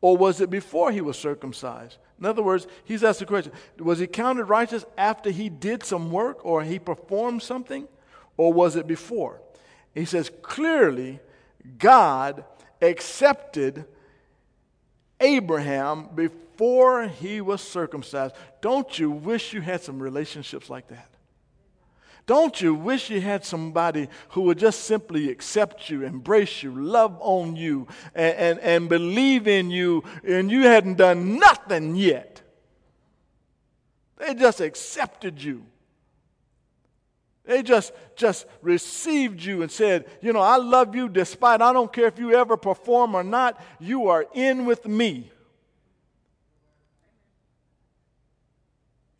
[0.00, 1.98] Or was it before he was circumcised?
[2.18, 6.10] In other words, he's asked the question Was he counted righteous after he did some
[6.10, 7.86] work or he performed something?
[8.36, 9.40] Or was it before?
[9.94, 11.20] He says, Clearly,
[11.78, 12.44] God
[12.80, 13.84] accepted
[15.20, 18.34] Abraham before he was circumcised.
[18.62, 21.09] Don't you wish you had some relationships like that?
[22.30, 27.18] Don't you wish you had somebody who would just simply accept you, embrace you, love
[27.18, 32.40] on you, and, and, and believe in you, and you hadn't done nothing yet?
[34.16, 35.66] They just accepted you.
[37.44, 41.92] They just, just received you and said, You know, I love you despite, I don't
[41.92, 45.32] care if you ever perform or not, you are in with me.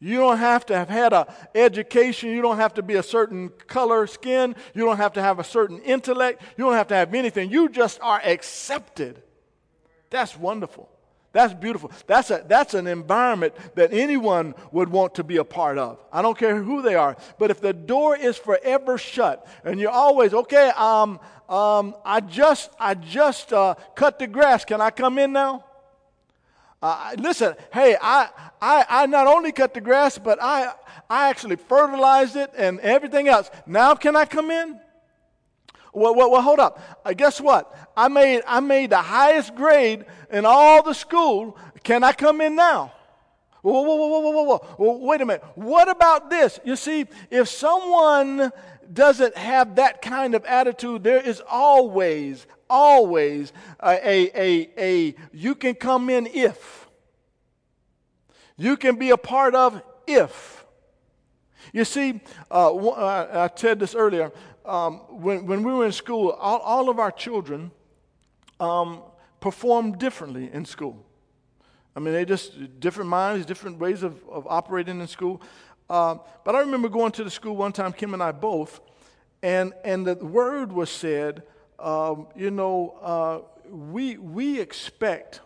[0.00, 2.30] You don't have to have had an education.
[2.30, 4.56] You don't have to be a certain color skin.
[4.74, 6.42] You don't have to have a certain intellect.
[6.56, 7.50] You don't have to have anything.
[7.50, 9.22] You just are accepted.
[10.08, 10.88] That's wonderful.
[11.32, 11.92] That's beautiful.
[12.06, 15.98] That's, a, that's an environment that anyone would want to be a part of.
[16.12, 17.16] I don't care who they are.
[17.38, 22.70] But if the door is forever shut and you're always, okay, um, um, I just,
[22.80, 24.64] I just uh, cut the grass.
[24.64, 25.64] Can I come in now?
[26.82, 28.30] Uh, listen, hey, I,
[28.60, 30.72] I, I not only cut the grass, but I,
[31.08, 33.50] I actually fertilized it and everything else.
[33.66, 34.78] Now can I come in?
[35.92, 37.00] Well, well, well hold up.
[37.04, 37.74] Uh, guess what?
[37.96, 41.56] I made, I made the highest grade in all the school.
[41.82, 42.92] Can I come in now?
[43.62, 45.06] Whoa, whoa, whoa, whoa, whoa, whoa.
[45.06, 45.44] Wait a minute.
[45.54, 46.60] What about this?
[46.64, 48.52] You see, if someone
[48.92, 55.54] doesn't have that kind of attitude, there is always, always a, a, a, a you
[55.54, 56.79] can come in if.
[58.60, 60.66] You can be a part of if.
[61.72, 64.32] You see, uh, I said this earlier.
[64.66, 67.70] Um, when, when we were in school, all, all of our children
[68.60, 69.00] um,
[69.40, 71.02] performed differently in school.
[71.96, 75.40] I mean, they just different minds, different ways of, of operating in school.
[75.88, 78.80] Uh, but I remember going to the school one time, Kim and I both,
[79.42, 81.44] and, and the word was said,
[81.78, 83.38] um, you know, uh,
[83.70, 85.40] we, we expect,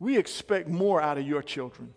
[0.00, 1.94] we expect more out of your children.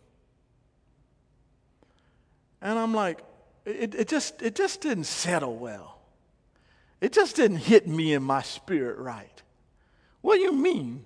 [2.61, 3.23] And I'm like,
[3.65, 5.99] it, it, just, it just didn't settle well.
[7.01, 9.41] It just didn't hit me in my spirit right.
[10.21, 11.05] What do you mean?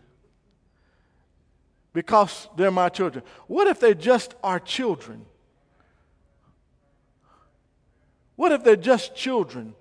[1.94, 3.24] Because they're my children.
[3.48, 5.26] What if they just are children?
[8.36, 9.76] What if they're just children?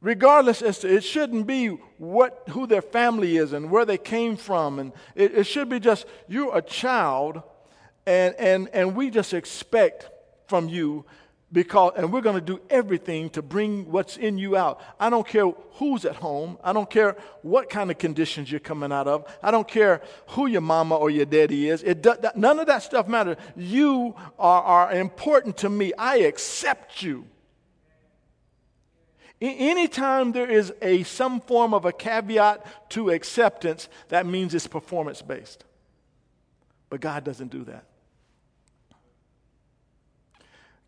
[0.00, 1.68] regardless as to it shouldn't be
[1.98, 5.80] what who their family is and where they came from and it, it should be
[5.80, 7.42] just you're a child
[8.08, 10.08] and and and we just expect
[10.48, 11.04] from you
[11.52, 14.80] because and we're going to do everything to bring what's in you out.
[14.98, 16.58] I don't care who's at home.
[16.64, 19.30] I don't care what kind of conditions you're coming out of.
[19.42, 21.82] I don't care who your mama or your daddy is.
[21.82, 22.04] It
[22.34, 23.36] none of that stuff matters.
[23.56, 25.92] You are, are important to me.
[25.98, 27.26] I accept you.
[29.40, 35.22] Anytime there is a some form of a caveat to acceptance, that means it's performance
[35.22, 35.64] based.
[36.90, 37.84] But God doesn't do that.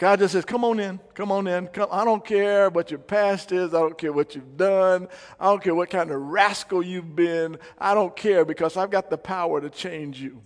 [0.01, 1.67] God just says, Come on in, come on in.
[1.67, 1.91] Come.
[1.93, 3.75] I don't care what your past is.
[3.75, 5.09] I don't care what you've done.
[5.39, 7.59] I don't care what kind of rascal you've been.
[7.79, 10.41] I don't care because I've got the power to change you.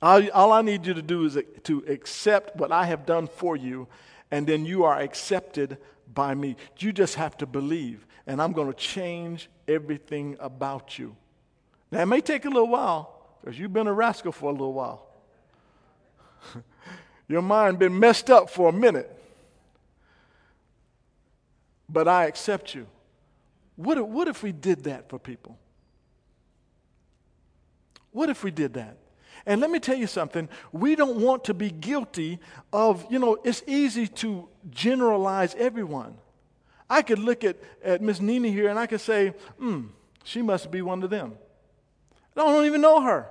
[0.00, 3.54] All, all I need you to do is to accept what I have done for
[3.54, 3.86] you
[4.30, 5.76] and then you are accepted
[6.14, 6.56] by me.
[6.78, 11.14] You just have to believe, and I'm going to change everything about you.
[11.90, 14.72] Now, it may take a little while because you've been a rascal for a little
[14.72, 15.13] while.
[17.28, 19.10] Your mind been messed up for a minute.
[21.88, 22.86] But I accept you.
[23.76, 25.58] What if, what if we did that for people?
[28.12, 28.98] What if we did that?
[29.46, 32.38] And let me tell you something, we don't want to be guilty
[32.72, 36.16] of, you know, it's easy to generalize everyone.
[36.88, 39.86] I could look at, at Miss Nina here and I could say, hmm,
[40.22, 41.34] she must be one of them.
[42.36, 43.28] I don't even know her.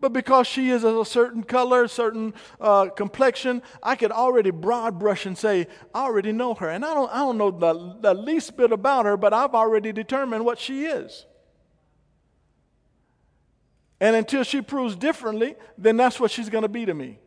[0.00, 4.98] But because she is of a certain color, certain uh, complexion, I could already broad
[4.98, 6.68] brush and say, I already know her.
[6.68, 9.92] And I don't, I don't know the, the least bit about her, but I've already
[9.92, 11.26] determined what she is.
[14.00, 17.18] And until she proves differently, then that's what she's going to be to me.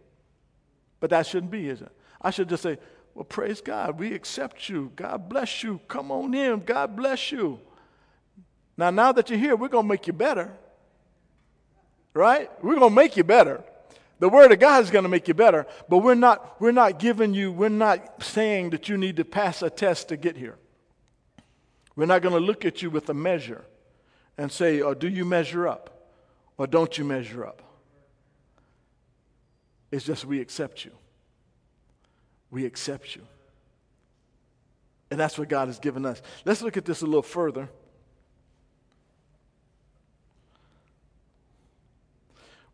[1.01, 1.91] But that shouldn't be, is it?
[2.21, 2.77] I should just say,
[3.13, 3.99] Well, praise God.
[3.99, 4.93] We accept you.
[4.95, 5.81] God bless you.
[5.89, 6.61] Come on in.
[6.61, 7.59] God bless you.
[8.77, 10.53] Now, now that you're here, we're going to make you better.
[12.13, 12.49] Right?
[12.63, 13.63] We're going to make you better.
[14.19, 16.99] The word of God is going to make you better, but we're not, we're not
[16.99, 20.57] giving you, we're not saying that you need to pass a test to get here.
[21.95, 23.65] We're not going to look at you with a measure
[24.37, 25.91] and say, oh, do you measure up?
[26.61, 27.63] or don't you measure up?
[29.89, 30.91] It's just we accept you.
[32.51, 33.23] We accept you.
[35.09, 36.21] And that's what God has given us.
[36.45, 37.67] Let's look at this a little further.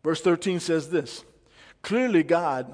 [0.08, 1.26] Verse 13 says this
[1.82, 2.74] Clearly, God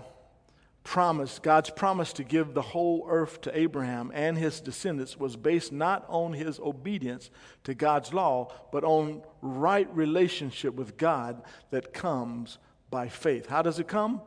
[1.39, 6.05] God's promise to give the whole earth to Abraham and his descendants was based not
[6.09, 7.31] on his obedience
[7.63, 12.59] to God's law, but on right relationship with God that comes
[12.91, 13.47] by faith.
[13.47, 14.21] How does it come?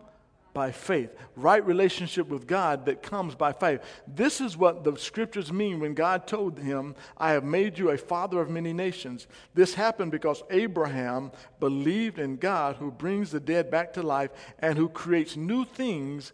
[0.57, 1.15] By faith.
[1.37, 3.83] Right relationship with God that comes by faith.
[4.09, 7.99] This is what the scriptures mean when God told him, I have made you a
[7.99, 9.27] father of many nations.
[9.53, 11.31] This happened because Abraham
[11.61, 16.33] believed in God who brings the dead back to life and who creates new things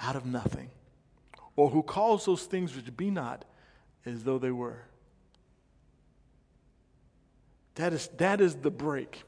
[0.00, 0.70] out of nothing,
[1.54, 3.44] or who calls those things which be not
[4.04, 4.82] as though they were.
[7.76, 9.22] That is, that is the break.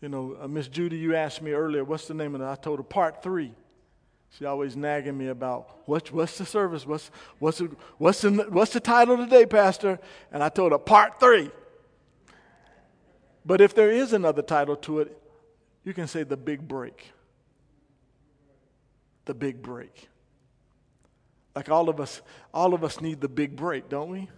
[0.00, 2.44] You know, uh, Miss Judy, you asked me earlier, what's the name of it?
[2.44, 3.52] I told her part three.
[4.30, 8.72] She always nagging me about what, what's the service, what's, what's, the, what's, the, what's
[8.72, 9.98] the title today, Pastor?
[10.32, 11.50] And I told her part three.
[13.44, 15.16] But if there is another title to it,
[15.84, 17.12] you can say the big break
[19.30, 20.08] the big break.
[21.54, 22.20] Like all of us,
[22.52, 24.28] all of us need the big break, don't we?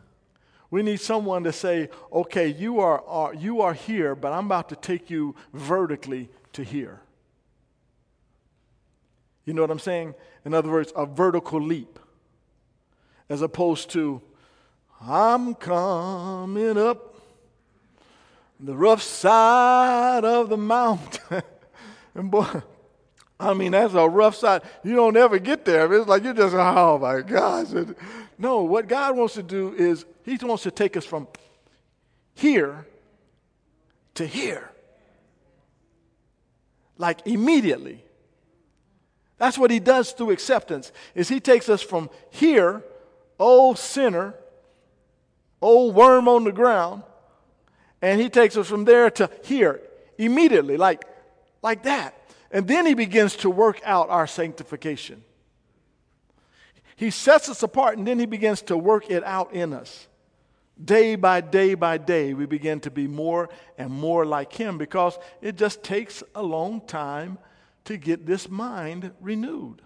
[0.73, 4.71] We need someone to say, okay, you are, are, you are here, but I'm about
[4.71, 7.03] to take you vertically to here.
[9.45, 10.15] You know what I'm saying?
[10.47, 11.99] In other words, a vertical leap.
[13.29, 14.23] As opposed to,
[14.99, 17.17] I'm coming up
[18.59, 21.43] the rough side of the mountain.
[22.15, 22.63] and boy,
[23.39, 24.63] I mean, that's a rough side.
[24.83, 25.93] You don't ever get there.
[25.93, 27.67] It's like you're just, oh my gosh.
[28.39, 31.29] No, what God wants to do is He wants to take us from
[32.35, 32.87] here
[34.15, 34.71] to here.
[36.99, 38.05] Like immediately.
[39.39, 42.83] That's what He does through acceptance, is He takes us from here,
[43.39, 44.35] old sinner,
[45.61, 47.03] old worm on the ground,
[48.01, 49.81] and He takes us from there to here
[50.19, 51.05] immediately, like,
[51.63, 52.15] like that.
[52.51, 55.25] And then he begins to work out our sanctification.
[56.97, 60.07] He sets us apart and then he begins to work it out in us.
[60.85, 65.19] Day by day by day, we begin to be more and more like him because
[65.41, 67.39] it just takes a long time
[67.85, 69.83] to get this mind renewed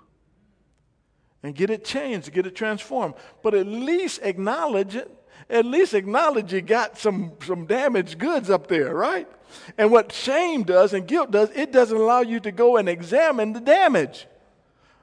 [1.43, 3.15] and get it changed, get it transformed.
[3.43, 5.11] But at least acknowledge it.
[5.49, 9.29] At least acknowledge you got some, some damaged goods up there, right?
[9.79, 13.53] And what shame does and guilt does, it doesn't allow you to go and examine
[13.53, 14.27] the damage.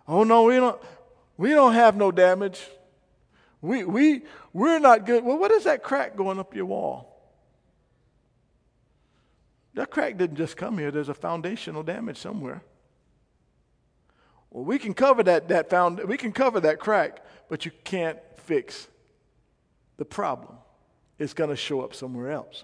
[0.08, 0.82] Oh no, we don't
[1.38, 2.62] we don't have no damage.
[3.62, 4.24] We we
[4.54, 5.24] we're not good.
[5.24, 7.10] Well, what is that crack going up your wall?
[9.74, 10.92] That crack didn't just come here.
[10.92, 12.62] There's a foundational damage somewhere.
[14.52, 18.20] Well, we can cover that, that found, we can cover that crack, but you can't
[18.38, 18.88] fix
[19.98, 20.58] the problem.
[21.18, 22.64] It's going to show up somewhere else.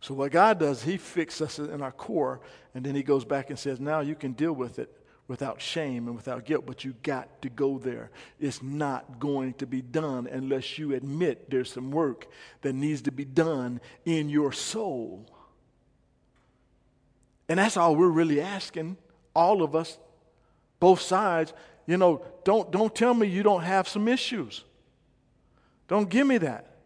[0.00, 2.40] So, what God does, He fixes us in our core,
[2.74, 4.94] and then He goes back and says, Now you can deal with it
[5.32, 8.10] without shame and without guilt, but you got to go there.
[8.38, 12.26] It's not going to be done unless you admit there's some work
[12.60, 15.26] that needs to be done in your soul.
[17.48, 18.98] And that's all we're really asking,
[19.34, 19.96] all of us,
[20.78, 21.54] both sides.
[21.86, 24.64] You know, don't, don't tell me you don't have some issues.
[25.88, 26.76] Don't give me that.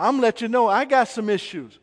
[0.00, 1.78] I'm let you know I got some issues.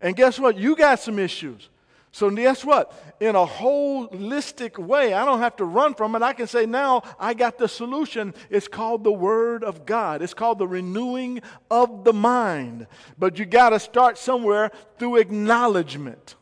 [0.00, 0.58] And guess what?
[0.58, 1.68] You got some issues.
[2.12, 2.92] So guess what?
[3.20, 6.22] In a holistic way, I don't have to run from it.
[6.22, 8.34] I can say now I got the solution.
[8.50, 10.20] It's called the Word of God.
[10.20, 11.40] It's called the renewing
[11.70, 12.86] of the mind.
[13.18, 16.36] But you got to start somewhere through acknowledgement.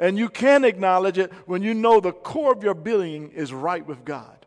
[0.00, 3.86] And you can acknowledge it when you know the core of your being is right
[3.86, 4.46] with God.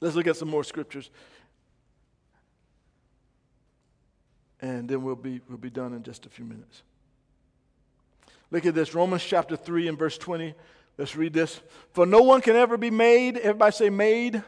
[0.00, 1.10] Let's look at some more scriptures
[4.62, 6.82] and then we'll be, we'll be done in just a few minutes.
[8.50, 10.54] Look at this Romans chapter 3 and verse 20.
[10.98, 11.60] Let's read this.
[11.92, 14.42] For no one can ever be made, everybody say made.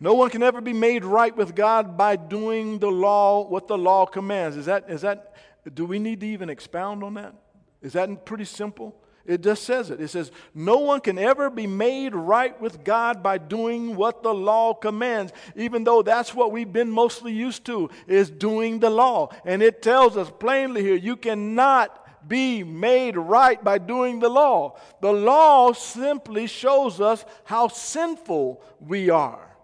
[0.00, 3.78] No one can ever be made right with God by doing the law, what the
[3.78, 4.56] law commands.
[4.56, 5.34] Is that, is that,
[5.72, 7.34] do we need to even expound on that?
[7.80, 8.94] Is that pretty simple?
[9.24, 10.00] It just says it.
[10.00, 14.34] It says, No one can ever be made right with God by doing what the
[14.34, 19.30] law commands, even though that's what we've been mostly used to, is doing the law.
[19.46, 24.76] And it tells us plainly here, you cannot be made right by doing the law.
[25.00, 29.54] The law simply shows us how sinful we are.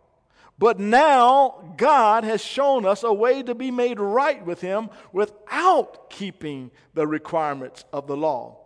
[0.59, 6.11] But now God has shown us a way to be made right with Him without
[6.11, 8.59] keeping the requirements of the law.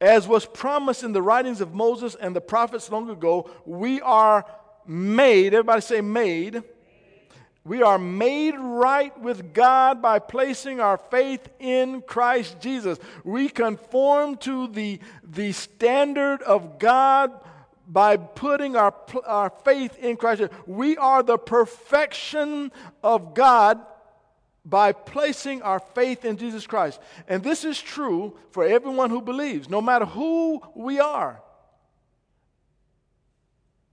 [0.00, 4.44] As was promised in the writings of Moses and the prophets long ago, we are
[4.86, 6.62] made, everybody say made,
[7.64, 12.98] We are made right with God by placing our faith in Christ Jesus.
[13.24, 17.32] We conform to the, the standard of God
[17.88, 18.94] by putting our,
[19.26, 20.42] our faith in Christ.
[20.66, 22.70] We are the perfection
[23.02, 23.80] of God
[24.66, 27.00] by placing our faith in Jesus Christ.
[27.28, 31.42] And this is true for everyone who believes, no matter who we are.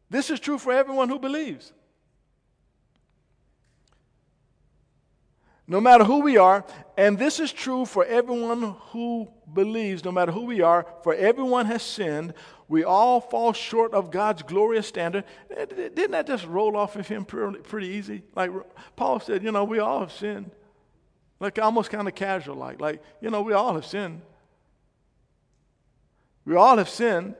[0.09, 1.71] This is true for everyone who believes.
[5.71, 6.65] No matter who we are,
[6.97, 11.65] and this is true for everyone who believes, no matter who we are, for everyone
[11.65, 12.33] has sinned.
[12.67, 15.23] We all fall short of God's glorious standard.
[15.49, 18.21] Eh, didn't that just roll off of him pretty easy?
[18.35, 18.51] Like
[18.97, 20.51] Paul said, you know, we all have sinned.
[21.39, 24.21] Like almost kind of casual, like, like, you know, we all have sinned.
[26.43, 27.35] We all have sinned.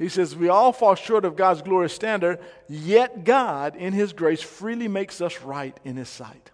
[0.00, 2.38] He says, We all fall short of God's glorious standard,
[2.70, 6.50] yet God, in His grace, freely makes us right in His sight.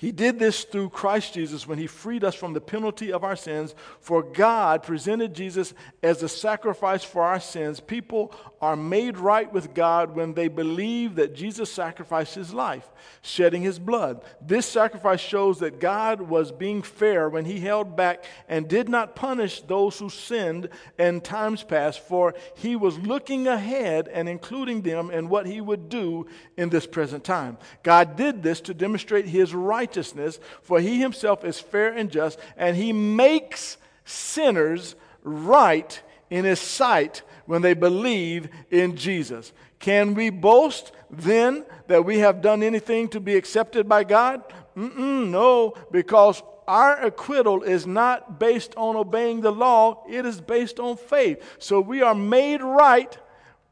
[0.00, 3.36] He did this through Christ Jesus when he freed us from the penalty of our
[3.36, 3.74] sins.
[4.00, 7.80] For God presented Jesus as a sacrifice for our sins.
[7.80, 12.88] People are made right with God when they believe that Jesus sacrificed his life,
[13.20, 14.24] shedding his blood.
[14.40, 19.14] This sacrifice shows that God was being fair when he held back and did not
[19.14, 25.10] punish those who sinned in times past, for he was looking ahead and including them
[25.10, 26.26] in what he would do
[26.56, 27.58] in this present time.
[27.82, 32.38] God did this to demonstrate his righteousness righteousness, for he himself is fair and just,
[32.56, 39.52] and he makes sinners right in his sight when they believe in Jesus.
[39.80, 44.44] Can we boast then that we have done anything to be accepted by God?
[44.76, 50.78] Mm-mm, no, because our acquittal is not based on obeying the law, it is based
[50.78, 51.42] on faith.
[51.58, 53.18] So we are made right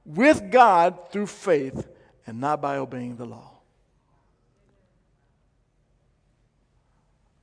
[0.04, 1.86] with God through faith
[2.26, 3.57] and not by obeying the law.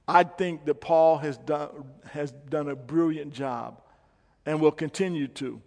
[0.08, 1.70] I think that Paul has done,
[2.12, 3.82] has done a brilliant job
[4.46, 5.62] and will continue to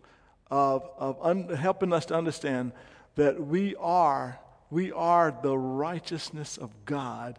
[0.51, 2.73] of, of un, helping us to understand
[3.17, 4.39] that we are,
[4.71, 7.39] we are the righteousness of God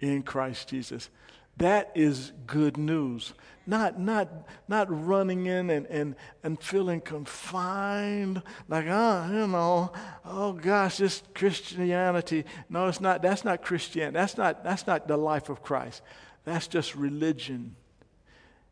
[0.00, 1.10] in Christ Jesus.
[1.58, 3.34] That is good news.
[3.66, 4.28] Not, not,
[4.68, 9.92] not running in and, and, and feeling confined, like, oh, you know,
[10.24, 12.44] oh gosh, this Christianity.
[12.70, 13.22] No, it's not.
[13.22, 14.14] That's not Christianity.
[14.14, 16.00] That's not, that's not the life of Christ.
[16.48, 17.76] That's just religion.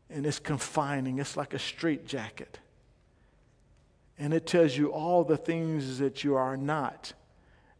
[0.09, 2.59] And it's confining, it's like a straitjacket.
[4.17, 7.13] And it tells you all the things that you are not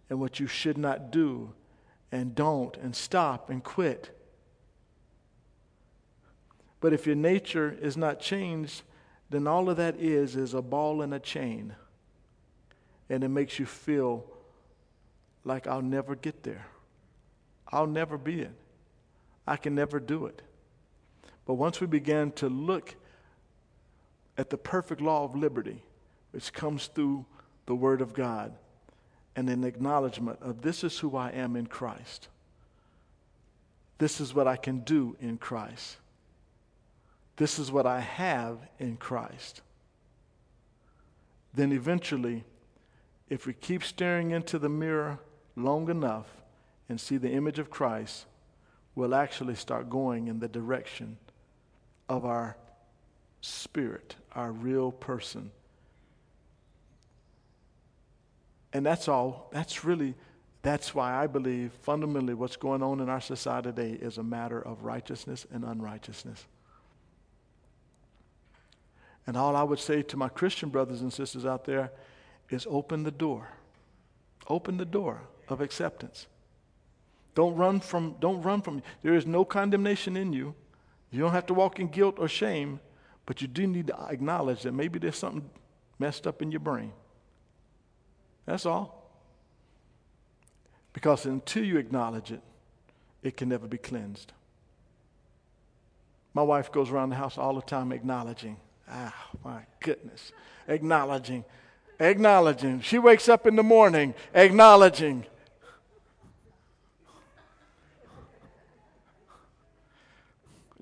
[0.09, 1.53] and what you should not do
[2.11, 4.15] and don't and stop and quit.
[6.79, 8.83] But if your nature is not changed,
[9.29, 11.75] then all of that is is a ball and a chain.
[13.09, 14.25] And it makes you feel
[15.43, 16.67] like I'll never get there.
[17.69, 18.51] I'll never be it.
[19.47, 20.41] I can never do it.
[21.45, 22.95] But once we begin to look
[24.37, 25.81] at the perfect law of liberty,
[26.31, 27.25] which comes through
[27.65, 28.53] the Word of God,
[29.35, 32.27] and an acknowledgement of this is who I am in Christ.
[33.99, 35.97] This is what I can do in Christ.
[37.37, 39.61] This is what I have in Christ.
[41.53, 42.43] Then eventually,
[43.29, 45.19] if we keep staring into the mirror
[45.55, 46.27] long enough
[46.89, 48.25] and see the image of Christ,
[48.97, 51.17] will actually start going in the direction
[52.09, 52.57] of our
[53.41, 55.51] spirit, our real person.
[58.73, 59.51] And that's all.
[59.53, 60.15] That's really,
[60.63, 64.59] that's why I believe fundamentally what's going on in our society today is a matter
[64.59, 66.47] of righteousness and unrighteousness.
[69.27, 71.91] And all I would say to my Christian brothers and sisters out there
[72.49, 73.47] is open the door.
[74.49, 76.25] Open the door of acceptance.
[77.38, 80.55] Don't run from, don't run from, there is no condemnation in you.
[81.11, 82.79] You don't have to walk in guilt or shame,
[83.27, 85.47] but you do need to acknowledge that maybe there's something
[85.99, 86.93] messed up in your brain.
[88.47, 89.11] That's all.
[90.93, 92.41] Because until you acknowledge it,
[93.21, 94.33] it can never be cleansed.
[96.33, 98.57] My wife goes around the house all the time acknowledging.
[98.89, 99.13] Ah,
[99.45, 100.31] my goodness.
[100.67, 101.45] Acknowledging.
[101.99, 102.81] Acknowledging.
[102.81, 105.27] She wakes up in the morning acknowledging.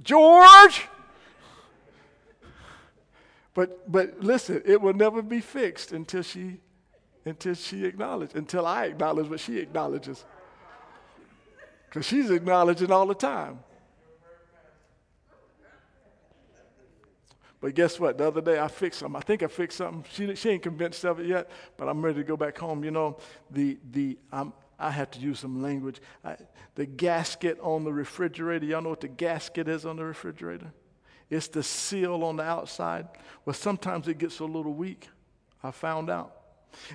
[0.05, 0.87] George!
[3.53, 6.59] But, but listen, it will never be fixed until she,
[7.25, 10.23] until she acknowledges, until I acknowledge what she acknowledges.
[11.89, 13.59] Because she's acknowledging all the time.
[17.61, 18.17] But guess what?
[18.17, 19.15] The other day I fixed something.
[19.15, 20.05] I think I fixed something.
[20.11, 22.83] She, she ain't convinced of it yet, but I'm ready to go back home.
[22.83, 23.17] You know,
[23.49, 26.01] the, the, I'm, I have to use some language.
[26.23, 26.35] I,
[26.75, 30.73] the gasket on the refrigerator, y'all know what the gasket is on the refrigerator?
[31.29, 33.07] It's the seal on the outside.
[33.45, 35.09] Well, sometimes it gets a little weak.
[35.63, 36.35] I found out.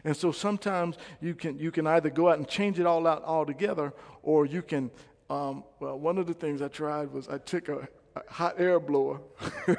[0.05, 3.25] And so sometimes you can, you can either go out and change it all out
[3.25, 4.91] altogether, or you can,
[5.29, 8.79] um, well, one of the things I tried was I took a, a hot air
[8.79, 9.21] blower.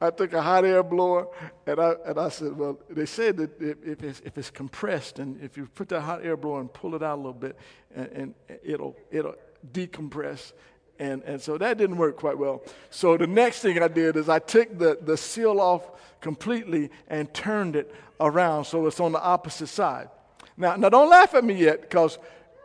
[0.00, 1.26] I took a hot air blower
[1.66, 5.42] and I, and I said, well, they said that if it's, if it's compressed and
[5.42, 7.58] if you put that hot air blower and pull it out a little bit,
[7.94, 9.34] and, and it'll, it'll
[9.72, 10.52] decompress.
[11.00, 12.62] And, and so that didn't work quite well.
[12.90, 15.90] So the next thing I did is I took the, the seal off
[16.20, 20.10] completely and turned it around so it's on the opposite side.
[20.56, 22.18] Now, now don't laugh at me yet because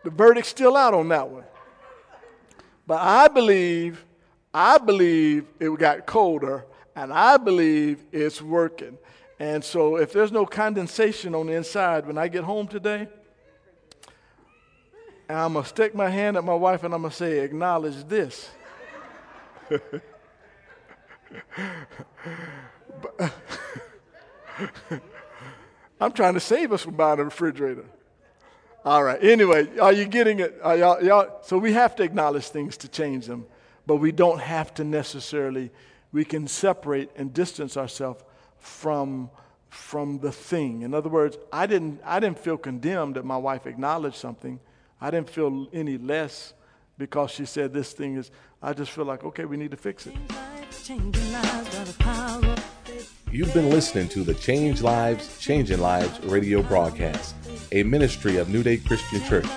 [0.04, 1.44] the verdict's still out on that one.
[2.86, 4.06] But I believe,
[4.54, 6.66] I believe it got colder
[6.96, 8.98] and I believe it's working.
[9.40, 13.08] And so if there's no condensation on the inside when I get home today,
[15.30, 18.04] I'm going to stick my hand at my wife and I'm going to say, acknowledge
[18.06, 18.50] this.
[26.00, 27.86] I'm trying to save us from buying a refrigerator.
[28.86, 29.24] All right.
[29.24, 30.60] Anyway, are you getting it?
[30.64, 33.46] Y'all, y'all, so we have to acknowledge things to change them,
[33.88, 35.72] but we don't have to necessarily
[36.14, 38.24] we can separate and distance ourselves
[38.58, 39.30] from,
[39.70, 40.84] from the thing.
[40.84, 44.62] In other words, I didn't, I didn't feel condemned that my wife acknowledged something.
[45.02, 46.54] I didn't feel any less
[46.98, 50.08] because she said this thing is, I just feel like, okay, we need to fix
[50.08, 50.14] it.
[53.32, 57.34] You've been listening to the Change Lives, Changing Lives radio broadcast,
[57.72, 59.48] a ministry of New Day Christian Church.